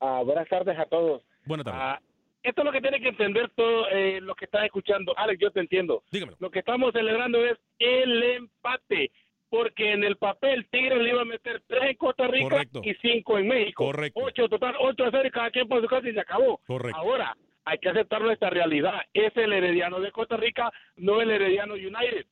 [0.00, 1.22] Ah, buenas tardes a todos.
[1.44, 1.80] Buenas tardes.
[1.82, 2.00] Ah,
[2.42, 5.12] esto es lo que tiene que entender todo eh, lo que están escuchando.
[5.16, 6.04] Alex, yo te entiendo.
[6.12, 6.36] Dígamelo.
[6.40, 9.10] Lo que estamos celebrando es el empate,
[9.48, 12.80] porque en el papel Tigres le iba a meter tres en Costa Rica Correcto.
[12.84, 13.84] y cinco en México.
[13.86, 14.20] Correcto.
[14.22, 16.58] Ocho total, ocho a cero y cada quien por su casa y se acabó.
[16.66, 16.98] Correcto.
[16.98, 19.00] Ahora, hay que aceptar nuestra realidad.
[19.14, 22.26] Es el Herediano de Costa Rica, no el Herediano United.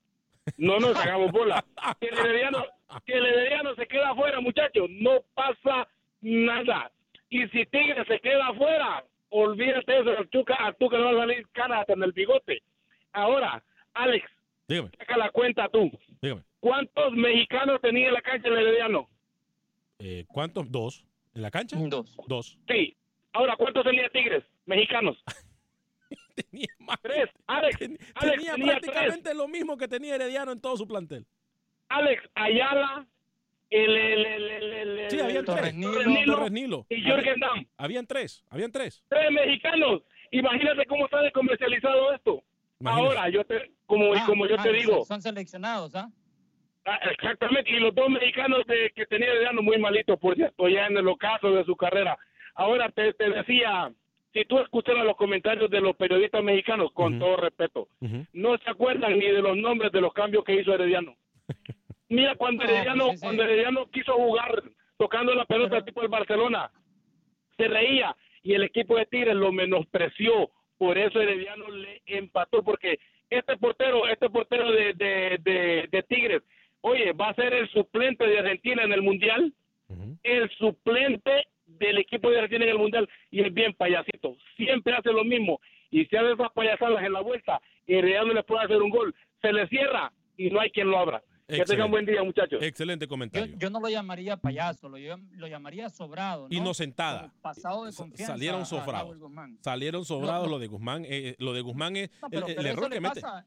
[0.59, 1.65] No nos hagamos bola.
[2.01, 2.65] Que el Herediano,
[3.07, 4.89] que el Herediano se queda afuera, muchachos.
[4.91, 5.89] No pasa
[6.21, 6.91] nada.
[7.31, 10.25] Y si Tigre se queda afuera, olvídate de eso.
[10.31, 12.63] Tuca, a Tuca le va a salir cara hasta en el bigote.
[13.13, 13.63] Ahora,
[13.95, 14.29] Alex,
[14.69, 15.91] Dígame, saca la cuenta tú.
[16.23, 16.43] dígame.
[16.65, 19.07] ¿Cuántos mexicanos tenía en la cancha el Herediano?
[19.99, 20.73] Eh, ¿Cuántos?
[20.73, 21.05] ¿Dos?
[21.35, 21.77] ¿En la cancha?
[21.79, 22.17] Dos.
[22.27, 22.59] Dos.
[22.67, 22.97] Sí.
[23.35, 24.43] Ahora, ¿cuántos tenía Tigres?
[24.65, 25.23] Mexicanos.
[26.35, 26.99] Tenía más.
[27.03, 27.29] Tres.
[27.47, 28.81] Alex, Ten- Alex tenía tenía tres.
[28.93, 31.27] prácticamente lo mismo que tenía Herediano en todo su plantel.
[31.91, 33.07] Alex Ayala,
[33.69, 35.57] el, el, el, el, el- el- Sí, habían tres.
[35.57, 35.93] Torres Nilo.
[35.93, 36.87] Torres Nilo Torres Nilo.
[36.89, 37.67] y Jürgen Damm.
[37.77, 39.05] Habían tres, habían tres.
[39.11, 40.01] Tres mexicanos.
[40.31, 42.43] Imagínate cómo está descomercializado esto.
[42.85, 46.11] Ahora, yo te, como, Ah, como yo ah, te digo, Son seleccionados, ¿ah?
[46.87, 50.87] Ah, exactamente, y los dos mexicanos de, que tenía Herediano muy malitos, por cierto, ya
[50.87, 52.17] en el ocaso de su carrera.
[52.55, 53.93] Ahora te, te decía,
[54.33, 57.89] si tú escucharas los comentarios de los periodistas mexicanos, con todo respeto,
[58.33, 61.17] no se acuerdan ni de los nombres de los cambios que hizo Herediano.
[62.09, 64.63] Mira, cuando No, Herediano, cuando Herediano quiso jugar
[64.99, 66.71] tocando la pelota tipo el Barcelona,
[67.57, 70.51] se reía y el equipo de Tigres lo menospreció.
[70.79, 72.99] Por eso Herediano le empató, porque
[73.31, 76.43] este portero, este portero de, de, de, de Tigres,
[76.85, 79.53] oye, va a ser el suplente de Argentina en el Mundial,
[80.23, 84.37] el suplente del equipo de Argentina en el Mundial y es bien payasito.
[84.57, 88.65] Siempre hace lo mismo y si hace esas payasadas en la vuelta, Herediano le puede
[88.65, 91.23] hacer un gol, se le cierra y no hay quien lo abra.
[91.47, 91.73] Que Excelente.
[91.75, 92.63] tengan buen día, muchachos.
[92.63, 93.55] Excelente comentario.
[93.59, 96.57] yo no lo llamaría payaso, lo, llam- lo llamaría sobrado, ¿no?
[96.57, 97.21] Inocentada.
[97.29, 98.33] Como Pasado de confianza.
[98.33, 99.19] salieron sobrados.
[99.61, 100.51] Salieron sobrados No, no.
[100.53, 101.05] lo de Guzmán.
[101.05, 103.21] eh, eh, lo de Guzmán es No, el, pero, el pero eso error que mete.
[103.21, 103.47] pasa,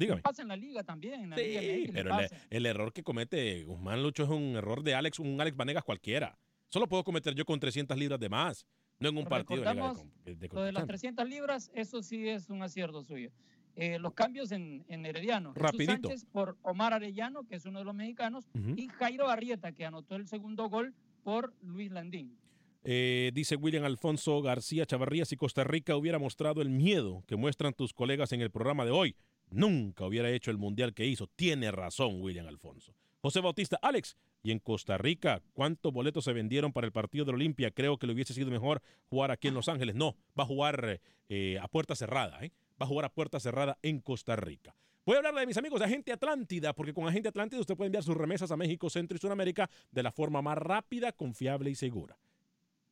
[0.00, 0.22] Dígame.
[0.22, 2.36] pasa en la liga también, en la Liga Sí, MX pero el, pasa.
[2.50, 6.38] el error que comete Guzmán Lucho es un error de Alex, un Alex Vanegas cualquiera.
[6.68, 8.66] Solo puedo cometer yo con 300 libras de más,
[8.98, 10.86] no en un partido de, de Lo de las Champions.
[10.86, 13.30] 300 libras, eso sí es un acierto suyo.
[13.76, 15.52] Eh, los cambios en, en Herediano.
[15.52, 15.92] Jesús Rapidito.
[16.08, 20.16] Sánchez por Omar Arellano, que es uno de los mexicanos, y Jairo Arrieta, que anotó
[20.16, 22.36] el segundo gol por Luis Landín.
[22.82, 27.74] Eh, dice William Alfonso García Chavarría, si Costa Rica hubiera mostrado el miedo que muestran
[27.74, 29.16] tus colegas en el programa de hoy,
[29.50, 31.26] nunca hubiera hecho el mundial que hizo.
[31.28, 32.94] Tiene razón William Alfonso.
[33.20, 37.32] José Bautista, Alex, y en Costa Rica, ¿cuántos boletos se vendieron para el partido de
[37.32, 37.70] la Olimpia?
[37.70, 39.94] Creo que le hubiese sido mejor jugar aquí en Los Ángeles.
[39.94, 42.52] No, va a jugar eh, a puerta cerrada, ¿eh?
[42.80, 44.74] Va a jugar a puerta cerrada en Costa Rica.
[45.04, 47.86] Voy a hablar de mis amigos de Agente Atlántida, porque con Agente Atlántida usted puede
[47.88, 51.74] enviar sus remesas a México, Centro y Sudamérica de la forma más rápida, confiable y
[51.74, 52.16] segura.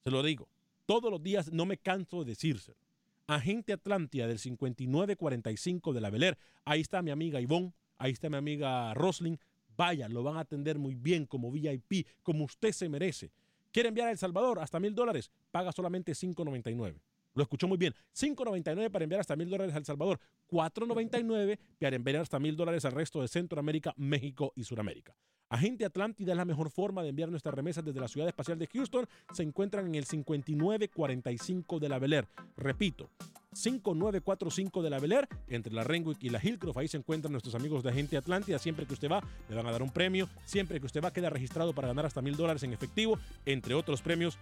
[0.04, 0.48] Se lo digo,
[0.84, 2.87] todos los días no me canso de decírselo.
[3.28, 6.38] Agente Atlántida del 5945 de la Beler.
[6.64, 9.38] Ahí está mi amiga Ivonne, ahí está mi amiga Roslin.
[9.76, 13.30] Vaya, lo van a atender muy bien como VIP, como usted se merece.
[13.70, 15.30] ¿Quiere enviar a El Salvador hasta mil dólares?
[15.50, 16.98] Paga solamente 5.99.
[17.34, 17.94] Lo escuchó muy bien.
[18.16, 20.18] 5.99 para enviar hasta mil dólares a El Salvador.
[20.50, 25.14] 4.99 para enviar hasta mil dólares al resto de Centroamérica, México y Sudamérica.
[25.50, 28.66] Agente Atlántida es la mejor forma de enviar nuestras remesas desde la ciudad espacial de
[28.66, 29.06] Houston.
[29.32, 32.28] Se encuentran en el 5945 de la Bel Air.
[32.56, 33.10] Repito,
[33.52, 36.76] 5945 de la Bel Air, entre la Renwick y la Hillcroft.
[36.76, 38.58] Ahí se encuentran nuestros amigos de Agente Atlántida.
[38.58, 40.28] Siempre que usted va, le van a dar un premio.
[40.44, 44.02] Siempre que usted va, queda registrado para ganar hasta mil dólares en efectivo, entre otros
[44.02, 44.38] premios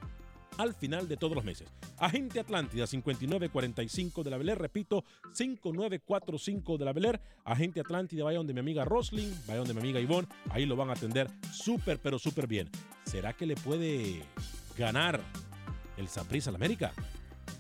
[0.59, 1.69] al final de todos los meses.
[1.99, 7.21] Agente Atlántida 5945 de la Bel Air, repito, 5945 de la Bel Air.
[7.45, 10.91] Agente Atlántida, vaya donde mi amiga Roslyn, vaya donde mi amiga Ivonne, ahí lo van
[10.91, 12.71] a atender súper, pero súper bien.
[13.05, 14.23] ¿Será que le puede
[14.77, 15.21] ganar
[15.97, 16.93] el Saprissa al América?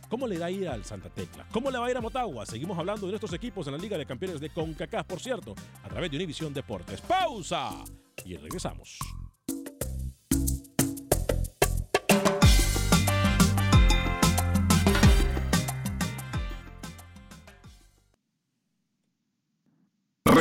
[0.08, 1.46] ¿Cómo le va a ir al Santa Tecla?
[1.50, 2.46] ¿Cómo le va a ir a Motagua?
[2.46, 5.88] Seguimos hablando de nuestros equipos en la Liga de Campeones de CONCACAF, por cierto, a
[5.88, 7.00] través de Univisión Deportes.
[7.00, 7.84] ¡Pausa!
[8.24, 8.98] Y regresamos.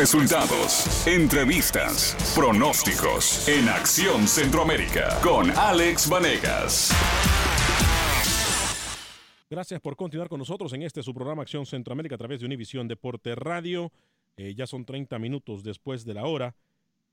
[0.06, 6.91] Resultados, entrevistas, pronósticos en Acción Centroamérica con Alex Vanegas.
[9.50, 12.88] Gracias por continuar con nosotros en este su programa Acción Centroamérica a través de Univisión
[12.88, 13.91] Deporte Radio.
[14.38, 16.56] Eh, ya son 30 minutos después de la hora.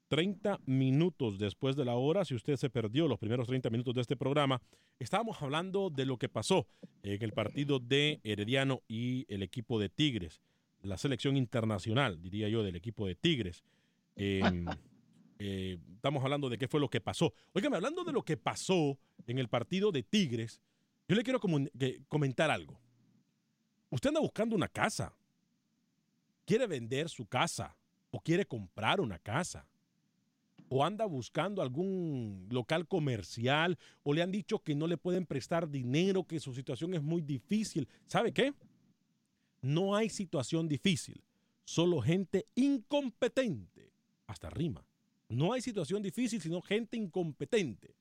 [0.08, 4.02] 30 minutos después de la hora, si usted se perdió los primeros 30 minutos de
[4.02, 4.60] este programa,
[4.98, 6.66] estábamos hablando de lo que pasó
[7.02, 10.42] en el partido de Herediano y el equipo de Tigres
[10.82, 13.64] la selección internacional, diría yo, del equipo de Tigres.
[14.16, 14.66] Em,
[15.38, 17.32] eh, estamos hablando de qué fue lo que pasó.
[17.52, 20.60] Óigame, hablando de lo que pasó en el partido de Tigres,
[21.08, 21.40] yo le quiero
[22.08, 22.80] comentar algo.
[23.90, 25.14] Usted anda buscando una casa,
[26.44, 27.76] quiere vender su casa
[28.10, 29.66] o quiere comprar una casa
[30.74, 35.68] o anda buscando algún local comercial o le han dicho que no le pueden prestar
[35.68, 37.86] dinero, que su situación es muy difícil.
[38.06, 38.54] ¿Sabe qué?
[39.62, 41.22] No hay situación difícil,
[41.64, 43.92] solo gente incompetente.
[44.26, 44.84] Hasta rima.
[45.28, 47.94] No hay situación difícil, sino gente incompetente.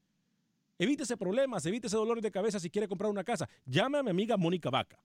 [0.78, 3.47] Evítese problemas, evítese dolores de cabeza si quiere comprar una casa.
[3.65, 5.00] Llame a mi amiga Mónica Vaca.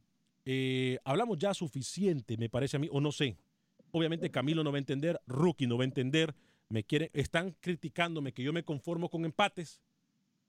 [0.46, 3.38] eh, hablamos ya suficiente, me parece a mí, o no sé.
[3.92, 6.34] Obviamente Camilo no va a entender, Rookie no va a entender,
[6.70, 9.82] me quieren, están criticándome que yo me conformo con empates,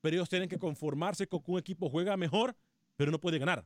[0.01, 2.57] pero ellos tienen que conformarse con que un equipo juega mejor,
[2.97, 3.65] pero no puede ganar.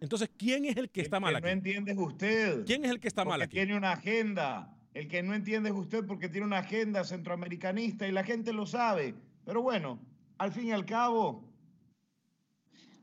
[0.00, 1.44] Entonces, ¿quién es el que está mal aquí?
[1.44, 2.64] No entiende usted.
[2.64, 3.56] ¿Quién es el que está mal aquí?
[3.56, 4.74] Tiene una agenda.
[4.94, 8.66] El que no entiende es usted porque tiene una agenda centroamericanista y la gente lo
[8.66, 9.14] sabe.
[9.44, 10.00] Pero bueno,
[10.38, 11.44] al fin y al cabo,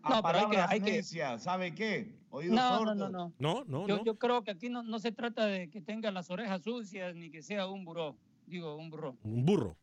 [0.10, 2.18] no, pero hay que, ¿sabe qué?
[2.32, 3.64] no, no, no, no, no.
[3.68, 6.64] No, yo, yo creo que aquí no, no se trata de que tenga las orejas
[6.64, 8.16] sucias ni que sea un burro.
[8.46, 9.18] Digo, un burro.
[9.24, 9.76] Un burro.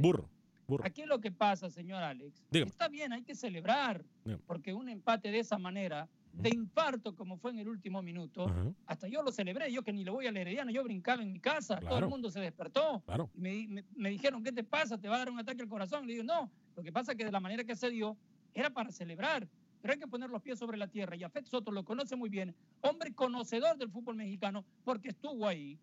[0.00, 0.28] burro.
[0.66, 0.84] Burro.
[0.86, 4.02] Aquí lo que pasa, señor Alex, está bien, hay que celebrar,
[4.46, 8.50] porque un empate de esa manera, de infarto como fue en el último minuto,
[8.86, 11.38] hasta yo lo celebré, yo que ni lo voy al Herediano, yo brincaba en mi
[11.38, 13.28] casa, todo el mundo se despertó, claro.
[13.34, 14.96] y me, me, dijeron, ¿qué te pasa?
[14.96, 16.06] ¿Te va a dar un ataque al corazón?
[16.06, 18.16] Le digo, no, lo que pasa es que de la manera que se dio,
[18.54, 19.46] era para celebrar,
[19.84, 21.14] pero hay que poner los pies sobre la tierra.
[21.14, 25.78] Y Afet Soto lo conoce muy bien, hombre conocedor del fútbol mexicano, porque estuvo ahí,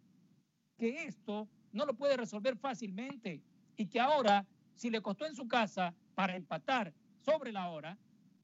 [0.75, 3.43] que esto no lo puede resolver fácilmente
[3.77, 7.95] y que ahora, si le costó en su casa para empatar sobre la hora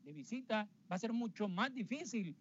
[0.03, 2.35] de visita, va a ser mucho más difícil.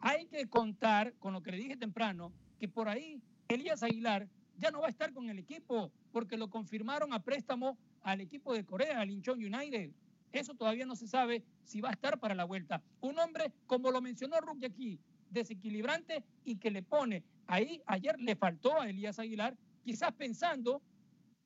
[0.00, 4.72] Hay que contar con lo que le dije temprano, que por ahí Elías Aguilar ya
[4.72, 8.64] no va a estar con el equipo, porque lo confirmaron a préstamo al equipo de
[8.64, 9.92] Corea, al Incheon United.
[10.36, 12.82] Eso todavía no se sabe si va a estar para la vuelta.
[13.00, 18.36] Un hombre, como lo mencionó Rookie aquí, desequilibrante y que le pone ahí, ayer le
[18.36, 20.82] faltó a Elías Aguilar, quizás pensando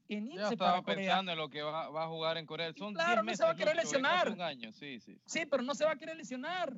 [0.08, 0.96] en irse estaba para Corea.
[0.96, 2.72] pensando en lo que va, va a jugar en Corea.
[2.76, 3.38] Son Claro, 10 no meses.
[3.38, 4.30] se va a querer lesionar.
[4.32, 5.16] Un año, sí, sí.
[5.24, 6.76] Sí, pero no se va a querer lesionar.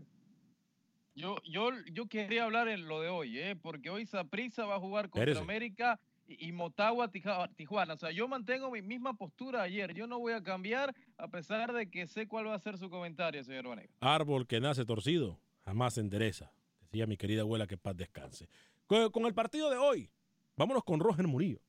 [1.14, 3.54] Yo, yo, yo quería hablar en lo de hoy, ¿eh?
[3.56, 5.38] porque hoy Saprissa va a jugar contra.
[5.38, 7.94] América y, Motagua Tijuana.
[7.94, 9.94] O sea, yo mantengo mi misma postura ayer.
[9.94, 12.88] Yo no voy a cambiar a pesar de que sé cuál va a ser su
[12.90, 13.96] comentario, señor Vanegas.
[14.00, 16.52] Árbol que nace torcido, jamás se endereza.
[16.80, 18.48] Decía mi querida abuela que paz descanse.
[18.86, 20.10] Con, con el partido de hoy,
[20.56, 21.60] vámonos con Roger Murillo.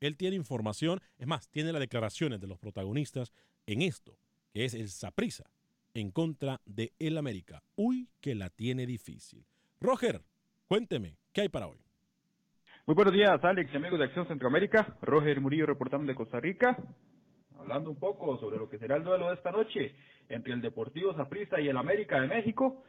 [0.00, 3.32] Él tiene información, es más, tiene las declaraciones de los protagonistas
[3.66, 4.16] en esto,
[4.52, 5.50] que es el Saprisa
[5.94, 7.62] en contra de el América.
[7.76, 9.44] Uy, que la tiene difícil.
[9.80, 10.24] Roger,
[10.66, 11.78] cuénteme, ¿qué hay para hoy?
[12.88, 14.96] Muy buenos días, Alex amigos de Acción Centroamérica.
[15.02, 16.74] Roger Murillo reportando de Costa Rica.
[17.58, 19.94] Hablando un poco sobre lo que será el duelo de esta noche
[20.30, 22.82] entre el Deportivo Saprissa y el América de México.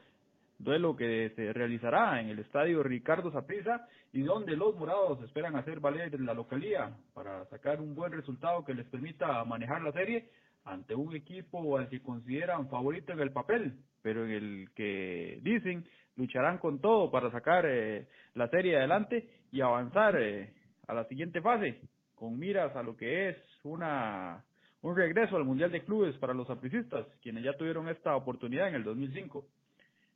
[0.58, 5.82] Duelo que se realizará en el estadio Ricardo Saprissa y donde los morados esperan hacer
[5.82, 10.30] valer la localía para sacar un buen resultado que les permita manejar la serie
[10.64, 15.84] ante un equipo al que consideran favorito en el papel, pero en el que dicen
[16.16, 20.54] lucharán con todo para sacar eh, la serie adelante y avanzar eh,
[20.88, 21.82] a la siguiente fase,
[22.16, 24.44] con miras a lo que es una
[24.82, 28.76] un regreso al Mundial de Clubes para los apricistas, quienes ya tuvieron esta oportunidad en
[28.76, 29.46] el 2005.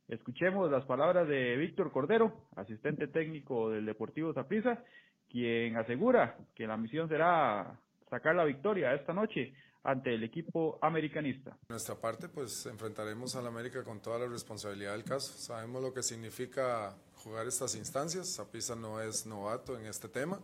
[0.07, 4.83] Escuchemos las palabras de Víctor Cordero, asistente técnico del Deportivo Saprissa,
[5.29, 7.77] quien asegura que la misión será
[8.09, 11.57] sacar la victoria esta noche ante el equipo americanista.
[11.67, 15.33] nuestra parte, pues enfrentaremos al América con toda la responsabilidad del caso.
[15.33, 18.27] Sabemos lo que significa jugar estas instancias.
[18.27, 20.39] Saprissa no es novato en este tema.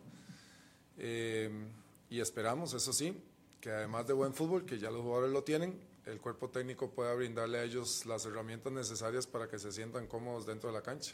[0.98, 1.50] Eh,
[2.10, 3.22] y esperamos, eso sí,
[3.62, 7.14] que además de buen fútbol, que ya los jugadores lo tienen, el cuerpo técnico pueda
[7.14, 11.14] brindarle a ellos las herramientas necesarias para que se sientan cómodos dentro de la cancha.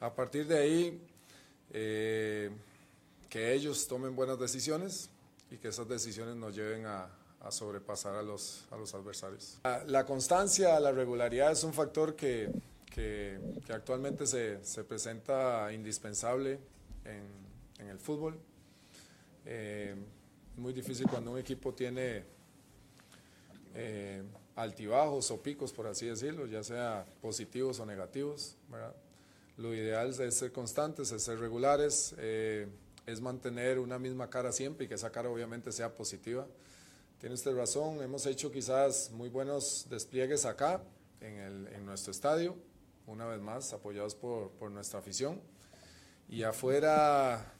[0.00, 1.08] A partir de ahí,
[1.70, 2.50] eh,
[3.28, 5.10] que ellos tomen buenas decisiones
[5.50, 7.08] y que esas decisiones nos lleven a,
[7.40, 9.58] a sobrepasar a los, a los adversarios.
[9.64, 12.50] La, la constancia, la regularidad es un factor que,
[12.90, 16.58] que, que actualmente se, se presenta indispensable
[17.04, 17.48] en,
[17.78, 18.38] en el fútbol.
[19.44, 19.94] Eh,
[20.56, 22.24] muy difícil cuando un equipo tiene
[23.74, 24.22] eh,
[24.56, 28.56] altibajos o picos, por así decirlo, ya sea positivos o negativos.
[28.68, 28.94] ¿verdad?
[29.56, 32.66] Lo ideal es ser constantes, es ser regulares, eh,
[33.06, 36.46] es mantener una misma cara siempre y que esa cara obviamente sea positiva.
[37.20, 40.82] Tiene usted razón, hemos hecho quizás muy buenos despliegues acá
[41.20, 42.56] en, el, en nuestro estadio,
[43.08, 45.40] una vez más apoyados por, por nuestra afición.
[46.28, 47.52] Y afuera,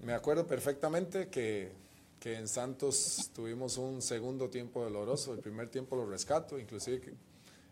[0.00, 1.72] me acuerdo perfectamente que,
[2.18, 7.14] que en Santos tuvimos un segundo tiempo doloroso, el primer tiempo lo rescato, inclusive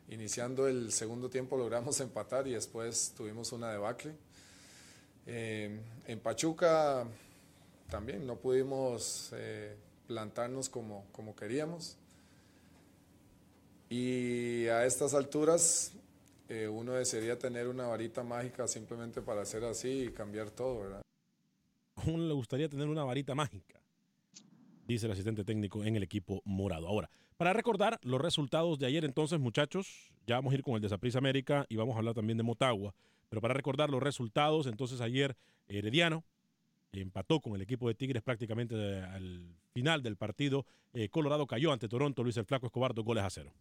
[0.09, 4.15] iniciando el segundo tiempo logramos empatar y después tuvimos una debacle.
[5.27, 7.07] Eh, en Pachuca
[7.89, 11.97] también no pudimos eh, plantarnos como, como queríamos.
[13.89, 15.93] Y a estas alturas
[16.51, 21.03] eh, uno desearía tener una varita mágica simplemente para hacer así y cambiar todo, ¿verdad?
[21.95, 23.81] A uno le gustaría tener una varita mágica,
[24.85, 26.89] dice el asistente técnico en el equipo morado.
[26.89, 30.81] Ahora, para recordar los resultados de ayer, entonces, muchachos, ya vamos a ir con el
[30.81, 32.97] de Saprissa América y vamos a hablar también de Motagua.
[33.29, 35.37] Pero para recordar los resultados, entonces ayer
[35.69, 36.25] Herediano
[36.91, 40.67] empató con el equipo de Tigres prácticamente al final del partido.
[40.95, 43.53] Eh, Colorado cayó ante Toronto, Luis el Flaco Escobar, dos goles a cero.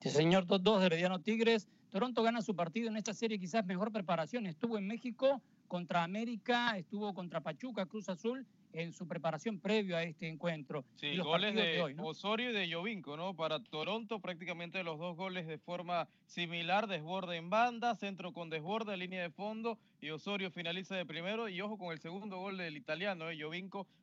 [0.00, 1.68] Sí, señor, 2-2 de Herediano Tigres.
[1.90, 4.46] Toronto gana su partido en esta serie, quizás mejor preparación.
[4.46, 10.02] Estuvo en México contra América, estuvo contra Pachuca, Cruz Azul, en su preparación previo a
[10.02, 10.86] este encuentro.
[10.96, 12.06] Sí, Y los goles partidos de, hoy, ¿no?
[12.06, 13.34] Osorio y de Jovinko, ¿no?
[13.34, 18.96] Para Toronto prácticamente los dos goles de forma similar, desborde en banda, centro con desborde,
[18.96, 22.76] línea de fondo y Osorio finaliza de primero y ojo con el segundo gol del
[22.78, 23.36] italiano, ¿eh?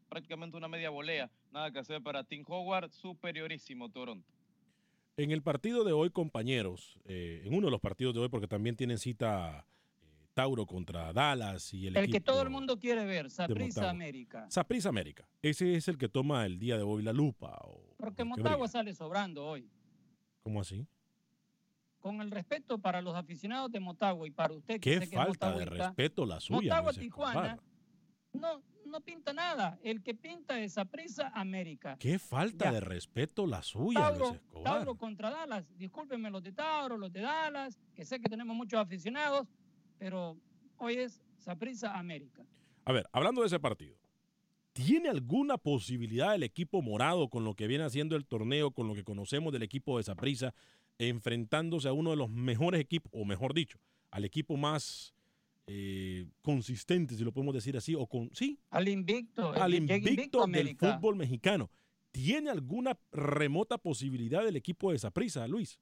[0.10, 4.37] Prácticamente una media volea, nada que hacer para Tim Howard, superiorísimo Toronto.
[5.18, 8.48] En el partido de hoy, compañeros, eh, en uno de los partidos de hoy, porque
[8.48, 9.66] también tienen cita
[10.00, 13.90] eh, Tauro contra Dallas y el, El que todo el mundo quiere ver, Motagua.
[13.90, 14.46] América.
[14.52, 15.28] Saprissa América.
[15.42, 17.60] Ese es el que toma el día de hoy la lupa.
[17.64, 19.68] o- Porque Motagua sale sobrando hoy.
[20.44, 20.86] ¿Cómo así?
[22.00, 25.16] Con el respeto para los aficionados de Motagua y para usted, que Qué sé que
[25.16, 27.60] es falta de respeto la suya, Motagua, Tijuana,
[28.34, 29.78] no, no pinta nada.
[29.84, 31.98] El que pinta es Saprissa América.
[32.00, 32.72] Qué falta Ya.
[32.74, 34.64] de respeto la suya, Tauro, Luis Escobar.
[34.64, 35.66] Tauro contra Dallas.
[35.78, 39.48] Discúlpenme los de Tauro, los de Dallas, que sé que tenemos muchos aficionados,
[39.98, 40.38] pero
[40.78, 42.46] hoy es Saprissa América.
[42.86, 43.96] A ver, hablando de ese partido,
[44.74, 48.96] ¿tiene alguna posibilidad el equipo morado con lo que viene haciendo el torneo, con lo
[48.96, 50.54] que conocemos del equipo de Saprissa,
[51.00, 53.80] enfrentándose a uno de los mejores equipos, o mejor dicho,
[54.12, 55.14] al equipo más
[55.68, 59.52] eh, consistente, si lo podemos decir así, o con sí, Al invicto.
[59.54, 61.70] al invicto del fútbol mexicano.
[62.12, 65.80] ¿Tiene alguna remota posibilidad del equipo de Saprissa, Luis?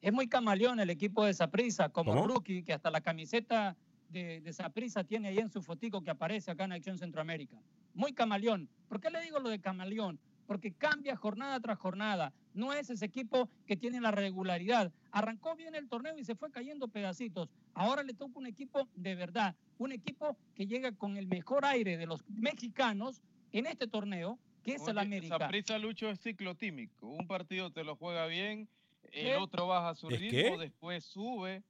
[0.00, 2.26] Es muy camaleón el equipo de Saprissa, como ¿Cómo?
[2.26, 3.76] rookie, que hasta la camiseta
[4.08, 7.62] de, Saprissa tiene ahí en su fotico que aparece acá en Acción Centroamérica.
[7.94, 8.68] Muy camaleón.
[8.88, 10.18] ¿Por qué le digo lo de camaleón?
[10.52, 12.30] Porque cambia jornada tras jornada.
[12.52, 14.92] No es ese equipo que tiene la regularidad.
[15.10, 17.48] Arrancó bien el torneo y se fue cayendo pedacitos.
[17.72, 21.96] Ahora le toca un equipo de verdad, un equipo que llega con el mejor aire
[21.96, 23.22] de los mexicanos
[23.52, 25.38] en este torneo, que es el América.
[25.38, 27.06] Saprissa Lucho es ciclotímico.
[27.06, 28.68] Un partido te lo juega bien,
[29.04, 29.36] el ¿Qué?
[29.36, 30.56] otro baja su ¿Es ritmo, qué?
[30.58, 31.62] después sube.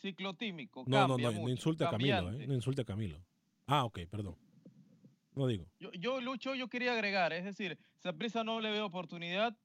[0.00, 0.84] Ciclotímico.
[0.86, 2.30] No, no, cambia no, no mucho, insulte a Camilo.
[2.30, 2.46] ¿eh?
[2.46, 3.20] No insulte a Camilo.
[3.66, 4.36] Ah, ok, perdón.
[5.78, 9.56] Yo, yo, Lucho, yo quería agregar, es decir, Saprissa no le veo oportunidad.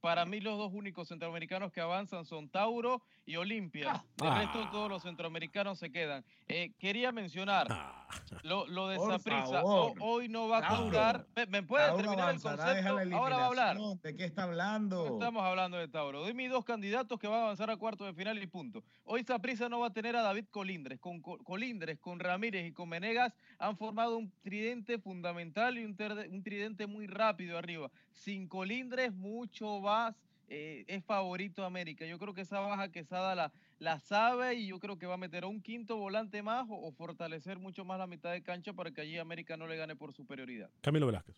[0.00, 4.04] Para mí los dos únicos centroamericanos que avanzan son Tauro y Olimpia.
[4.20, 4.38] El Ah.
[4.40, 6.24] resto todos los centroamericanos se quedan.
[6.48, 8.06] Eh, quería mencionar Ah.
[8.42, 9.94] lo, lo de favor.
[10.00, 10.82] Hoy no va a Tauro.
[10.84, 11.26] contar.
[11.36, 13.16] ¿Me, me puede Tauro terminar el concepto?
[13.16, 13.76] Ahora va a hablar.
[14.02, 15.06] ¿De qué está hablando?
[15.06, 16.20] No estamos hablando de Tauro.
[16.20, 18.82] Doy mis dos candidatos que van a avanzar a cuartos de final y punto.
[19.04, 20.98] Hoy Saprissa no va a tener a David Colindres.
[21.00, 25.94] Con Co- Colindres, con Ramírez y con Menegas han formado un tridente fundamental y un
[26.42, 27.90] tridente muy rápido arriba.
[28.12, 30.16] Sin Colindres, mucho más.
[30.52, 32.04] eh, es favorito América.
[32.06, 35.16] Yo creo que esa baja Quesada la, la sabe y yo creo que va a
[35.16, 38.72] meter a un quinto volante más o, o fortalecer mucho más la mitad de cancha
[38.72, 40.68] para que allí América no le gane por superioridad.
[40.80, 41.36] Camilo Velázquez.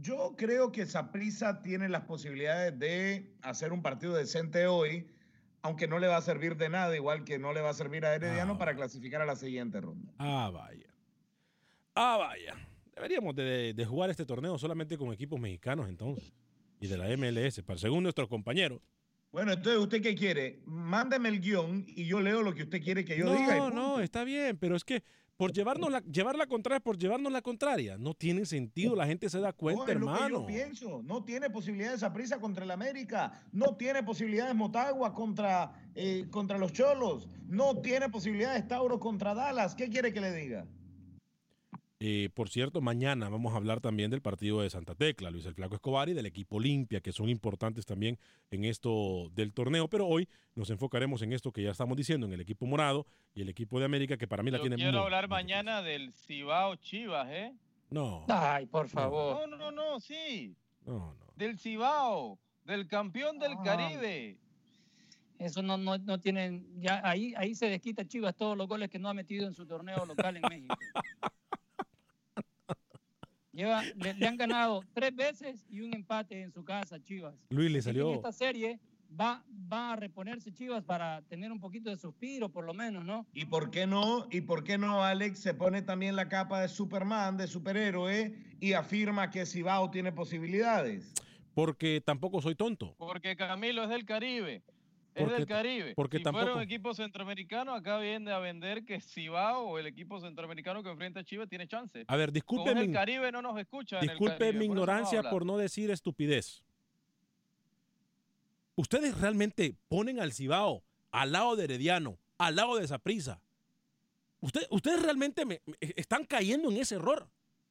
[0.00, 5.08] Yo creo que Saprissa tiene las posibilidades de hacer un partido decente hoy,
[5.62, 8.04] aunque no le va a servir de nada, igual que no le va a servir
[8.06, 8.58] a Herediano Ah.
[8.58, 10.12] para clasificar a la siguiente ronda.
[10.18, 10.86] Ah, vaya.
[11.94, 12.54] Ah, vaya.
[12.94, 16.32] Deberíamos de, de- de jugar este torneo solamente con equipos mexicanos entonces.
[16.86, 18.80] Y de la MLS, para según nuestros compañeros.
[19.32, 20.60] Bueno, entonces, ¿usted qué quiere?
[20.66, 23.56] Mándeme el guion y yo leo lo que usted quiere que yo no, diga.
[23.56, 24.00] no, punto.
[24.00, 25.02] está bien, pero es que
[25.36, 29.28] por llevarnos la, llevar la contraria por llevarnos la contraria, no tiene sentido, la gente
[29.28, 30.40] se da No, cuenta, es lo que hermano.
[30.40, 31.02] yo pienso.
[31.02, 33.42] No tiene posibilidades Saprissa contra el América.
[33.52, 37.28] No tiene posibilidades Motagua contra, eh, contra los Cholos.
[37.48, 39.74] No tiene posibilidades Tauro contra Dallas.
[39.74, 40.66] ¿Qué quiere que le diga?
[41.98, 45.54] Eh, por cierto, mañana vamos a hablar también del partido de Santa Tecla, Luis el
[45.54, 48.18] Flaco Escobar y del equipo Olimpia, que son importantes también
[48.50, 52.34] en esto del torneo, pero hoy nos enfocaremos en esto que ya estamos diciendo, en
[52.34, 54.92] el equipo morado y el equipo de América, que para mí la Yo tiene quiero
[54.92, 57.54] muy- hablar mañana del Cibao Chivas, ¿eh?
[57.88, 59.48] No, Ay, por favor.
[59.48, 60.54] No, no, no, sí.
[60.84, 61.32] no, no.
[61.34, 63.62] Del Cibao, del campeón del Ah.
[63.64, 64.36] Caribe.
[65.38, 68.98] Eso no, no, no tienen, ya ahí, ahí se desquita Chivas todos los goles que
[68.98, 70.76] no ha metido en su torneo local en México.
[73.56, 77.34] Lleva, le, le han ganado tres veces y un empate en su casa, Chivas.
[77.48, 78.78] Luis le salió, En esta serie
[79.18, 79.42] va,
[79.72, 83.26] va a reponerse Chivas para tener un poquito de suspiro, por lo menos, ¿no?
[83.32, 84.26] ¿Y por qué no?
[84.30, 88.74] ¿Y por qué no Alex se pone también la capa de Superman, de superhéroe y
[88.74, 91.14] afirma que Cibao tiene posibilidades?
[91.56, 92.94] porque tampoco soy tonto.
[92.98, 94.62] Porque Camilo es del Caribe.
[95.16, 95.94] Es Porque del ta- Caribe.
[95.94, 99.86] porque si fuera tampoco- un equipo centroamericano, acá viene a vender que Cibao o el
[99.86, 102.04] equipo centroamericano que enfrenta a Chivas tiene chance.
[102.06, 103.98] A ver, disculpe es el mi, Caribe no nos escucha.
[104.00, 106.62] disculpe mi por no ignorancia por no decir estupidez.
[108.74, 113.40] Ustedes realmente ponen al Cibao al lado de Herediano, al lado de Saprisa.
[114.40, 117.26] Usted, ustedes realmente me- me- están cayendo en ese error.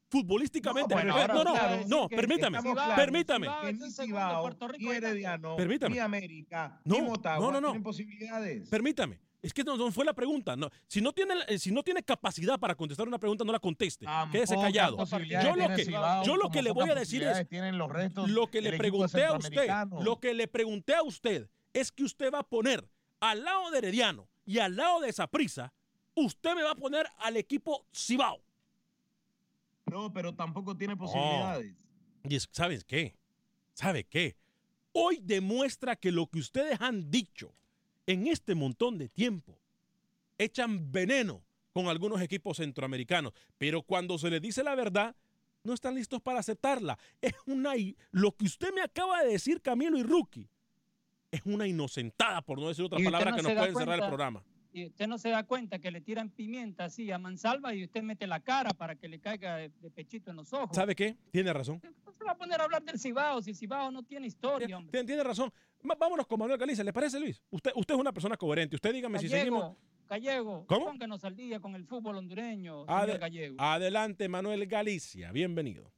[0.10, 0.94] Futbolísticamente.
[0.96, 2.96] No, bueno, no, ahora no, a no, decir no, que permítame, claros.
[2.96, 3.48] permítame.
[3.64, 4.90] Que ni Cibao, ni.
[4.90, 5.96] Herediano, Permítame.
[5.96, 8.70] ni América, No, ni Motagua no, no, tienen posibilidades.
[8.70, 9.20] Permítame.
[9.42, 10.56] Es que no, no fue la pregunta.
[10.56, 13.60] No, si, no tiene, eh, si no tiene capacidad para contestar una pregunta, no la
[13.60, 14.06] conteste.
[14.32, 14.98] Quédese Tampoco callado.
[14.98, 18.28] posibilidades Yo lo que, Cibao, yo lo que le voy a decir es, los restos
[18.30, 19.70] lo que le pregunté a usted,
[20.02, 22.90] lo que le pregunté a usted es que usted va a poner
[23.20, 25.74] al lado de Herediano y al lado de Saprisa,
[26.16, 28.42] usted me va a poner al equipo Cibao.
[29.96, 31.74] No, pero tampoco tiene posibilidades.
[32.28, 33.16] Y es- ¿sabes qué?
[33.74, 34.36] ¿Sabe qué?
[34.92, 37.54] Hoy demuestra que lo que ustedes han dicho
[38.06, 39.58] en este montón de tiempo
[40.38, 41.42] echan veneno
[41.72, 45.16] con algunos equipos centroamericanos, pero cuando se les dice la verdad,
[45.64, 47.00] no están listos para aceptarla.
[47.22, 47.72] Es una
[48.12, 50.50] lo que usted me acaba de decir, Camilo y Rookie,
[51.32, 54.08] es una inocentada, por no decir otra palabra no que nos da pueden cerrar el
[54.10, 54.44] programa.
[54.76, 58.04] Y usted no se da cuenta que le tiran pimienta así a mansalva y usted
[58.04, 60.76] mete la cara para que le caiga de, de pechito en los ojos.
[60.76, 61.16] ¿Sabe qué?
[61.32, 61.80] Tiene razón.
[62.06, 65.02] No se va a poner a hablar del Cibao si Cibao no tiene historia, hombre.
[65.06, 65.50] Tiene, razón.
[65.82, 66.84] Vámonos con Manuel Galicia.
[66.84, 67.42] ¿Le parece, Luis?
[67.52, 68.76] Usted, usted es una persona coherente.
[68.76, 69.78] Usted dígame si seguimos.
[70.10, 70.88] Gallego, ¿Cómo?
[70.88, 73.56] pónganos al día con el fútbol hondureño, Ade- señor Gallego.
[73.58, 75.32] Adelante, Manuel Galicia.
[75.32, 75.90] Bienvenido.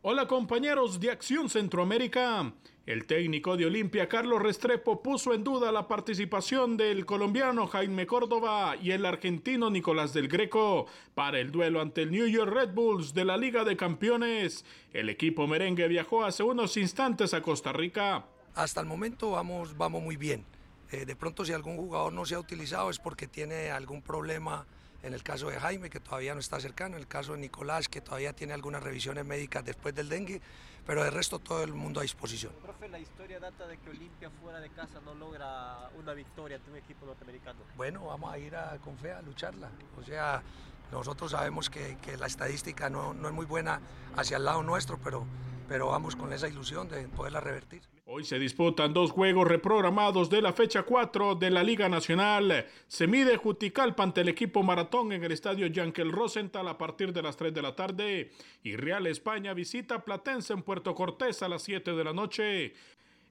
[0.00, 2.52] Hola compañeros de Acción Centroamérica.
[2.86, 8.76] El técnico de Olimpia, Carlos Restrepo, puso en duda la participación del colombiano Jaime Córdoba
[8.80, 10.86] y el argentino Nicolás del Greco
[11.16, 14.64] para el duelo ante el New York Red Bulls de la Liga de Campeones.
[14.92, 18.24] El equipo merengue viajó hace unos instantes a Costa Rica.
[18.54, 20.44] Hasta el momento vamos, vamos muy bien.
[20.92, 24.64] Eh, de pronto si algún jugador no se ha utilizado es porque tiene algún problema
[25.02, 27.88] en el caso de Jaime, que todavía no está cercano, en el caso de Nicolás,
[27.88, 30.40] que todavía tiene algunas revisiones médicas después del dengue,
[30.86, 32.52] pero de resto todo el mundo a disposición.
[32.62, 36.70] Profe, la historia data de que Olimpia fuera de casa no logra una victoria ante
[36.70, 37.60] un equipo norteamericano.
[37.76, 39.70] Bueno, vamos a ir a, con fe a lucharla.
[40.00, 40.42] O sea,
[40.90, 43.80] nosotros sabemos que, que la estadística no, no, es muy buena
[44.16, 45.26] hacia el lado nuestro, pero,
[45.68, 47.82] pero vamos con esa ilusión de poderla revertir.
[48.06, 52.66] Hoy se disputan dos juegos reprogramados de la fecha 4 de la Liga Nacional.
[52.86, 57.20] Se mide Juticalpa ante el equipo Maratón en el estadio Yankel Rosenthal a partir de
[57.20, 58.30] las 3 de la tarde.
[58.62, 62.72] Y Real España visita Platense en Puerto Cortés a las 7 de la noche.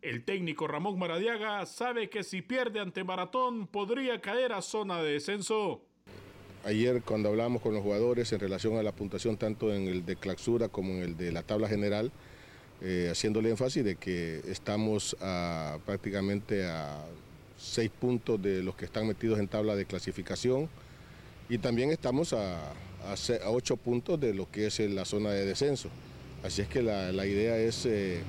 [0.04, 5.14] El técnico Ramón Maradiaga sabe que si pierde ante Maratón podría caer a zona de
[5.14, 5.88] descenso.
[6.68, 10.18] Ayer cuando hablamos con los jugadores en relación a la puntuación tanto en el de
[10.18, 12.12] clausura como en el de la tabla general,
[12.82, 15.16] eh, haciéndole énfasis de que estamos
[15.86, 17.06] prácticamente a
[17.58, 20.68] seis puntos de los que están metidos en tabla de clasificación
[21.48, 22.74] y también estamos a,
[23.46, 25.88] ocho puntos de lo que es la zona de descenso.
[26.44, 28.20] Así es que la, idea es eh,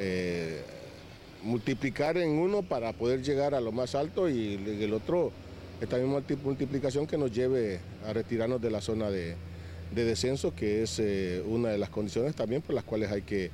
[0.00, 0.62] eh,
[1.44, 5.30] multiplicar en uno para poder llegar a lo más alto y el otro,
[5.82, 9.34] esta misma multiplicación que nos lleve a retirarnos de la zona de,
[9.92, 13.50] de descenso, que es eh, una de las condiciones también por las cuales hay que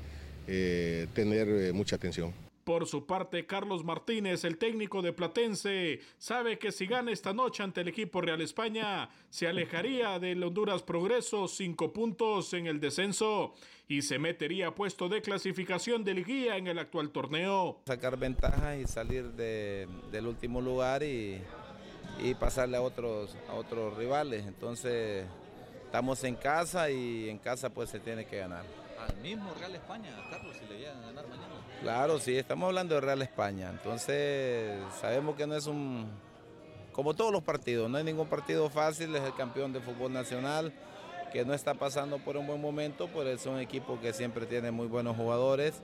[0.46, 2.34] eh, tener eh, mucha atención.
[2.64, 7.62] Por su parte, Carlos Martínez, el técnico de Platense, sabe que si gana esta noche
[7.62, 13.54] ante el equipo Real España, se alejaría del Honduras Progreso cinco puntos en el descenso
[13.88, 17.80] y se metería a puesto de clasificación del guía en el actual torneo.
[17.86, 21.40] Sacar ventajas y salir de, del último lugar y,
[22.18, 24.46] y pasarle a otros, a otros rivales.
[24.46, 25.26] Entonces,
[25.84, 28.64] estamos en casa y en casa pues se tiene que ganar
[28.98, 31.54] al mismo Real España, Carlos, si le llegan a ganar mañana.
[31.80, 33.70] Claro, sí, estamos hablando de Real España.
[33.70, 36.08] Entonces, sabemos que no es un.
[36.92, 40.72] Como todos los partidos, no hay ningún partido fácil, es el campeón de fútbol nacional,
[41.32, 44.72] que no está pasando por un buen momento, pero es un equipo que siempre tiene
[44.72, 45.74] muy buenos jugadores,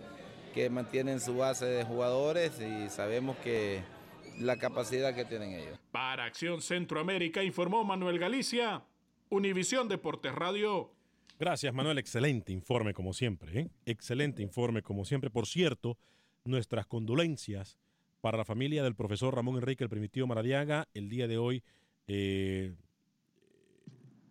[0.52, 3.82] que mantienen su base de jugadores y sabemos que
[4.38, 5.78] la capacidad que tienen ellos.
[5.90, 8.82] Para Acción Centroamérica informó Manuel Galicia,
[9.30, 10.92] Univisión Deportes Radio.
[11.38, 11.98] Gracias, Manuel.
[11.98, 13.60] Excelente informe, como siempre.
[13.60, 13.70] ¿eh?
[13.86, 15.30] Excelente informe, como siempre.
[15.30, 15.98] Por cierto,
[16.44, 17.78] nuestras condolencias
[18.20, 20.88] para la familia del profesor Ramón Enrique, el primitivo Maradiaga.
[20.94, 21.62] El día de hoy
[22.06, 22.74] eh,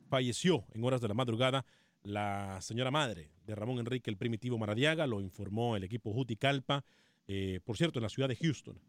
[0.10, 1.66] falleció en horas de la madrugada
[2.04, 5.06] la señora madre de Ramón Enrique, el primitivo Maradiaga.
[5.08, 6.84] Lo informó el equipo Juticalpa.
[7.28, 8.80] Eh, por cierto, en la ciudad de Houston.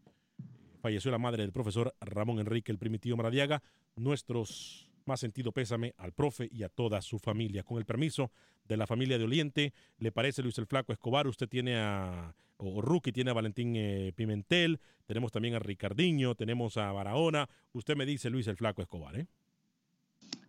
[0.85, 3.63] Falleció la madre del profesor Ramón Enrique, el primitivo Maradiaga.
[3.95, 7.63] Nuestros más sentido pésame al profe y a toda su familia.
[7.63, 8.29] Con el permiso
[8.65, 11.25] de la familia de Oliente, ¿le parece Luis el Flaco Escobar?
[11.25, 16.77] Usted tiene a, o Rookie tiene a Valentín eh, Pimentel, tenemos también a Ricardiño, tenemos
[16.77, 17.49] a Barahona.
[17.73, 19.25] Usted me dice Luis el Flaco Escobar, ¿eh?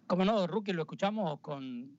[0.07, 1.97] Como no, Rookie, lo escuchamos con,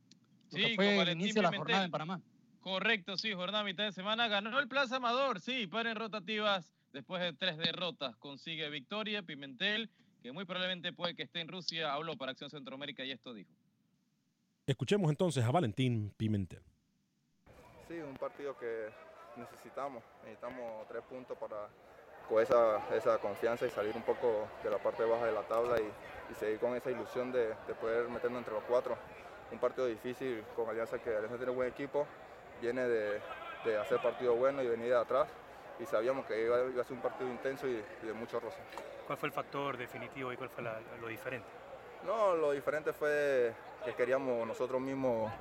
[0.50, 2.22] sí, fue con el inicio de la jornada en Panamá.
[2.60, 4.28] Correcto, sí, jornada mitad de semana.
[4.28, 6.77] Ganó el Plaza Amador, sí, para en rotativas.
[6.98, 9.22] Después de tres derrotas, consigue victoria.
[9.22, 9.88] Pimentel
[10.24, 13.52] que muy probablemente puede que esté en Rusia, habló para Acción Centroamérica y esto dijo.
[14.66, 16.64] Escuchemos entonces a Valentín Pimentel.
[17.88, 18.90] Sí, un partido que
[19.36, 21.70] necesitamos, necesitamos tres puntos para
[22.28, 25.80] con esa, esa confianza y salir un poco de la parte baja de la tabla
[25.80, 28.98] y, y seguir con esa ilusión de, de, poder meternos entre los cuatro.
[29.52, 32.08] Un partido difícil con Alianza que Alianza tiene buen equipo,
[32.60, 33.22] viene de,
[33.66, 35.28] de hacer partido bueno y venir de atrás
[35.80, 38.58] y sabíamos que iba, iba a ser un partido intenso y, y de mucho roce.
[39.06, 41.48] ¿Cuál fue el factor definitivo y cuál fue la, lo diferente?
[42.06, 43.54] No, lo diferente fue
[43.86, 45.32] que queríamos nosotros mismos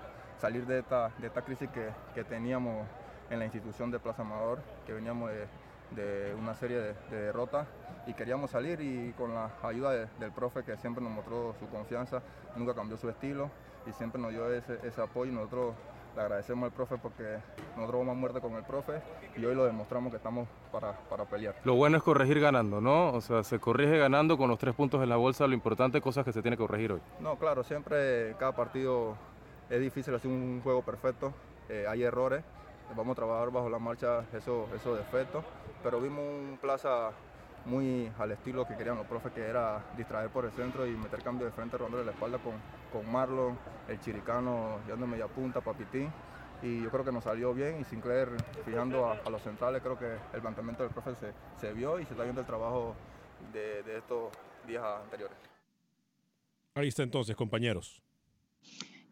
[0.40, 2.86] salir de esta, de esta crisis que, que teníamos
[3.30, 5.46] en la institución de Plaza Amador, que veníamos de,
[5.90, 7.66] de una serie de, de, derrotas
[8.06, 11.68] y queríamos salir y con la ayuda de, del profe que siempre nos mostró su
[11.68, 12.22] confianza,
[12.54, 13.50] nunca cambió su estilo
[13.86, 15.74] y siempre nos dio ese, ese apoyo y nosotros
[16.16, 17.38] le agradecemos al profe porque
[17.76, 19.02] nosotros vamos a muerte con el profe
[19.36, 21.54] y hoy lo demostramos que estamos para, para, pelear.
[21.64, 23.12] Lo bueno es corregir ganando, ¿no?
[23.12, 26.24] O sea, se corrige ganando con los tres puntos en la bolsa, lo importante, cosas
[26.24, 27.00] que se tiene que corregir hoy.
[27.20, 29.14] No, claro, siempre cada partido
[29.68, 31.34] es difícil hacer un juego perfecto,
[31.68, 32.42] eh, hay errores,
[32.96, 35.44] vamos a trabajar bajo la marcha esos, esos defectos,
[35.82, 37.10] pero vimos un plaza
[37.66, 41.22] muy al estilo que querían los profes, que era distraer por el centro y meter
[41.22, 42.54] cambio de frente, rondar la espalda con,
[42.92, 43.58] con Marlon,
[43.88, 46.10] el chiricano, yendo media punta, Papitín.
[46.62, 48.28] y yo creo que nos salió bien y Sinclair
[48.64, 52.04] fijando a, a los centrales, creo que el planteamiento del profe se, se vio y
[52.04, 52.94] se está viendo el trabajo
[53.52, 54.32] de, de estos
[54.66, 55.36] días anteriores.
[56.74, 58.02] Ahí está entonces, compañeros.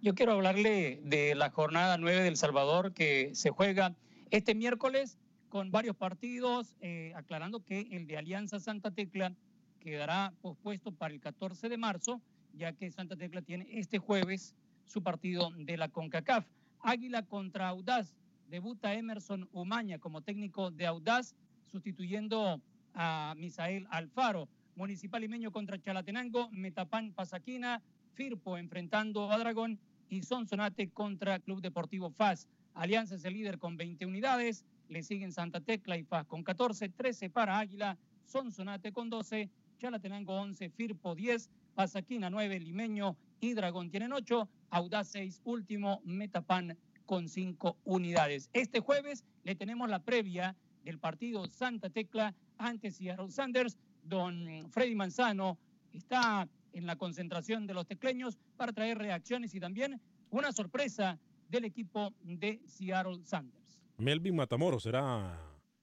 [0.01, 3.95] Yo quiero hablarle de la jornada 9 del Salvador que se juega
[4.31, 5.19] este miércoles
[5.55, 9.33] con varios partidos, eh, aclarando que el de Alianza Santa Tecla
[9.79, 12.21] quedará pospuesto para el 14 de marzo,
[12.55, 16.45] ya que Santa Tecla tiene este jueves su partido de la CONCACAF.
[16.81, 18.17] Águila contra Audaz.
[18.49, 21.37] Debuta Emerson Umaña como técnico de Audaz,
[21.71, 22.61] sustituyendo
[22.93, 24.49] a Misael Alfaro.
[24.75, 27.81] Municipal Limeño contra Chalatenango, Metapán Pasaquina,
[28.15, 29.79] Firpo enfrentando a Dragón
[30.09, 32.49] y Sonsonate contra Club Deportivo FAS.
[32.75, 36.89] Alianza es el líder con 20 unidades, le siguen Santa Tecla y FAS con 14,
[36.89, 43.91] 13 para Águila, Sonsonate con 12, Chalatenango 11, Firpo 10, Pasaquina 9, Limeño y Dragón
[43.91, 46.77] tienen 8, Audaz 6, último, Metapan
[47.07, 48.49] con 5 unidades.
[48.53, 53.77] Este jueves le tenemos la previa del partido Santa Tecla ante Seattle Sanders.
[54.03, 55.59] Don Freddy Manzano
[55.93, 61.19] está en la concentración de los tecleños para traer reacciones y también una sorpresa
[61.49, 63.64] del equipo de Seattle Sanders.
[63.99, 65.41] Melvin Matamoros será.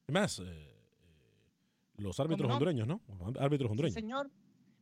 [0.08, 0.76] Más, eh, eh,
[1.98, 2.56] los árbitros no?
[2.56, 3.02] hondureños, ¿no?
[3.40, 3.94] Árbitros Sí, hondureños.
[3.94, 4.30] señor.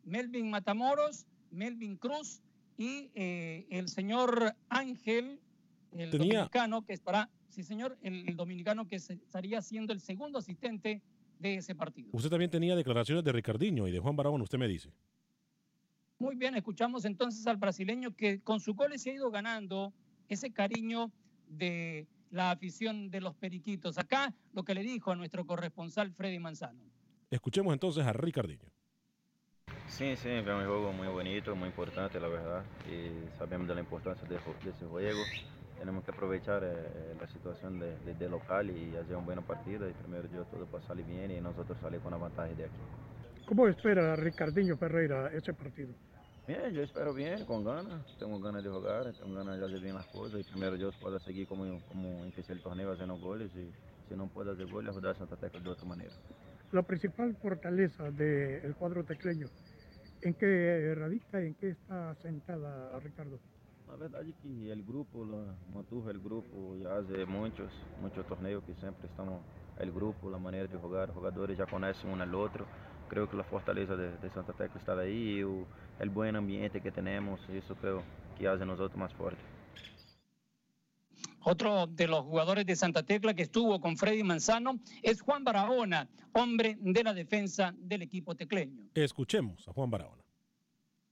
[0.04, 2.42] Melvin Matamoros, Melvin Cruz
[2.78, 5.40] y eh, el señor Ángel,
[5.92, 10.00] el Tenía- dominicano que estará, sí señor, el, el dominicano que se- estaría siendo el
[10.00, 11.02] segundo asistente
[11.38, 12.10] de ese partido.
[12.14, 14.90] Usted también tenía declaraciones de Ricardinho y de Juan Barahona, usted me dice.
[16.18, 19.94] Muy bien, escuchamos entonces al brasileño que con sus goles se ha ido ganando
[20.28, 21.12] ese cariño
[21.48, 23.98] de la afición de los periquitos.
[23.98, 26.84] Acá lo que le dijo a nuestro corresponsal Freddy Manzano.
[27.30, 28.72] Escuchemos entonces a Ricardinho.
[29.88, 32.64] Sim, sim, é um jogo muito bonito, muito importante, la verdad.
[32.88, 35.00] E sabemos da importância de, desse jogo.
[35.78, 39.90] Temos que aproveitar eh, a situação de, de, de local e fazer uma boa partida.
[39.90, 42.80] E primeiro dia todo para salir bem e nós salir com a vantagem de aqui.
[43.46, 45.96] ¿Cómo espera Ricardinho Ferreira ese partido?
[46.50, 48.02] Bien, eu espero bem, com ganas.
[48.18, 50.42] Tenho ganas de jogar, tenho ganas de fazer bem as coisas.
[50.42, 53.52] E primeiro Deus possa seguir como, como empecé o torneio fazendo goles.
[53.56, 53.72] E
[54.08, 56.12] se não pode fazer goles, ajudar Santa Tecla de outra maneira.
[56.72, 59.48] La principal fortaleza del cuadro tecleño,
[60.24, 63.40] ¿en qué radica, en qué está sentada Ricardo?
[63.88, 65.24] Na verdade que o grupo,
[65.72, 67.72] mantuve o grupo já há muitos,
[68.02, 69.40] muitos torneios que sempre estamos,
[69.80, 72.66] o grupo, a maneira de jogar, os jogadores já conhecem um ao outro.
[73.10, 75.66] Creio que a fortaleza de, de Santa Tecla está e o,
[76.00, 78.04] o bom ambiente que temos, isso creio
[78.38, 79.44] que faz nós outros mais fortes.
[81.42, 86.08] Otro de los jugadores de Santa Tecla que estuvo con Freddy Manzano es Juan Barahona,
[86.34, 88.90] hombre de la defensa del equipo tecleño.
[88.94, 90.24] Escuchemos a Juan Barahona.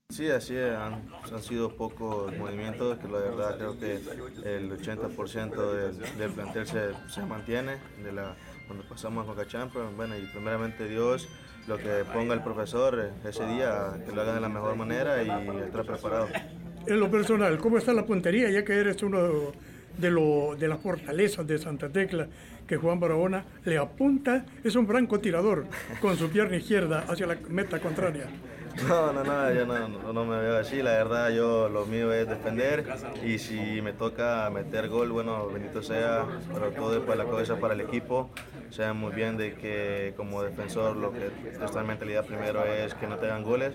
[0.10, 5.72] Sí, así es, han, han sido pocos movimientos, que la verdad creo que el 80%
[5.74, 8.36] del, del plantel se, se mantiene de la,
[8.68, 9.96] cuando pasamos a Coca Champions.
[9.96, 11.28] Bueno, y primeramente Dios,
[11.68, 15.24] lo que ponga el profesor eh, ese día, que lo haga de la mejor manera
[15.24, 15.30] y
[15.62, 16.28] estar preparado.
[16.86, 18.50] En lo personal, ¿cómo está la puntería?
[18.50, 19.52] Ya que eres uno
[19.98, 22.28] de, lo, de las fortalezas de Santa Tecla,
[22.68, 25.66] que Juan Barahona le apunta, es un francotirador
[26.02, 28.28] con su pierna izquierda hacia la meta contraria.
[28.88, 32.14] No, no, no, yo no, no, no me veo así, la verdad yo lo mío
[32.14, 32.86] es defender
[33.24, 37.56] y si me toca meter gol, bueno, bendito sea, pero todo es para la cabeza
[37.56, 38.30] para el equipo.
[38.70, 43.18] Saben muy bien de que como defensor lo que nuestra mentalidad primero es que no
[43.18, 43.74] tengan goles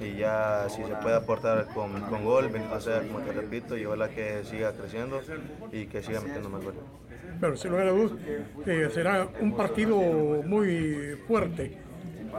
[0.00, 3.84] y ya si se puede aportar con, con gol, bendito sea, como te repito, y
[3.84, 5.20] ojalá que siga creciendo
[5.72, 6.80] y que siga metiendo más goles.
[7.40, 8.12] Pero sin lugar a dudas,
[8.66, 11.89] eh, será un partido muy fuerte.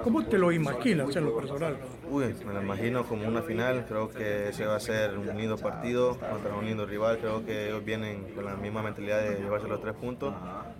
[0.04, 1.78] ¿Cómo te lo imaginas en lo personal?
[2.10, 5.58] Uy, me lo imagino como una final, creo que ese va a ser un lindo
[5.58, 9.68] partido contra un lindo rival, creo que ellos vienen con la misma mentalidad de llevarse
[9.68, 10.34] los tres puntos,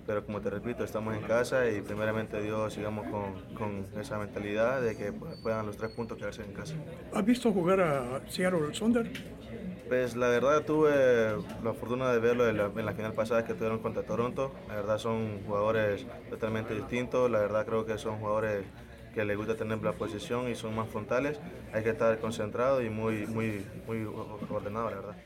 [0.08, 4.82] pero como te repito, estamos en casa y primeramente Dios sigamos con, con esa mentalidad
[4.82, 6.76] de que puedan los tres puntos quedarse en casa.
[7.14, 9.12] ¿Has visto jugar a Seattle Sonder?
[9.88, 13.54] Pues la verdad tuve la fortuna de verlo en la, en la final pasada que
[13.54, 18.66] tuvieron contra Toronto, la verdad son jugadores totalmente distintos, la verdad creo que son jugadores
[19.14, 21.40] que les gusta tener la posición y son más frontales.
[21.74, 24.04] Hay que estar concentrado y muy, muy, muy
[24.50, 25.18] ordenado, la verdad.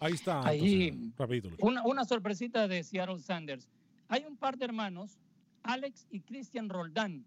[0.00, 0.44] Ahí está.
[0.44, 1.44] Ahí, entonces.
[1.60, 3.68] Una, una sorpresita de Seattle Sanders.
[4.08, 5.18] Hay un par de hermanos,
[5.62, 7.24] Alex y Cristian Roldán,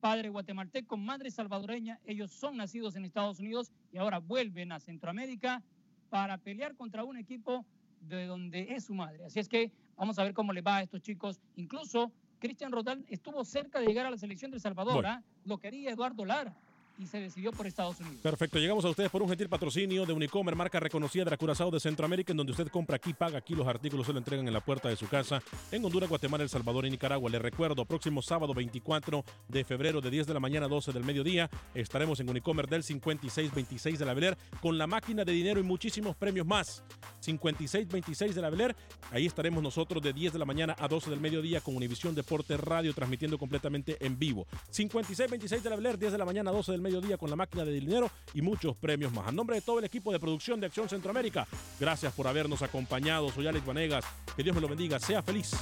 [0.00, 1.98] padre guatemalteco, madre salvadoreña.
[2.04, 5.62] Ellos son nacidos en Estados Unidos y ahora vuelven a Centroamérica
[6.10, 7.64] para pelear contra un equipo
[8.00, 9.24] de donde es su madre.
[9.24, 11.40] Así es que vamos a ver cómo le va a estos chicos.
[11.56, 15.06] Incluso Cristian Roldán estuvo cerca de llegar a la selección de El Salvador.
[15.06, 15.22] ¿ah?
[15.44, 16.56] Lo quería Eduardo Lara
[17.00, 18.18] y se decidió por Estados Unidos.
[18.22, 21.70] Perfecto, llegamos a ustedes por un gentil patrocinio de Unicomer, marca reconocida de la Curazao
[21.70, 24.52] de Centroamérica, en donde usted compra aquí, paga aquí, los artículos se lo entregan en
[24.52, 25.42] la puerta de su casa
[25.72, 27.30] en Honduras, Guatemala, El Salvador y Nicaragua.
[27.30, 31.04] Le recuerdo, próximo sábado 24 de febrero de 10 de la mañana a 12 del
[31.04, 35.62] mediodía, estaremos en Unicomer del 5626 de la Beler con la máquina de dinero y
[35.62, 36.84] muchísimos premios más.
[37.20, 38.76] 5626 de la Beler,
[39.10, 42.58] ahí estaremos nosotros de 10 de la mañana a 12 del mediodía con Univisión Deporte
[42.58, 44.46] Radio transmitiendo completamente en vivo.
[44.70, 47.64] 5626 de la Beler, 10 de la mañana a 12 del mediodía con la máquina
[47.64, 49.28] de dinero y muchos premios más.
[49.28, 51.46] A nombre de todo el equipo de producción de Acción Centroamérica,
[51.78, 53.30] gracias por habernos acompañado.
[53.30, 54.04] Soy Alex Vanegas.
[54.36, 54.98] Que Dios me lo bendiga.
[54.98, 55.52] Sea feliz,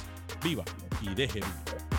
[0.43, 0.63] viva
[1.01, 1.98] y deje vivir.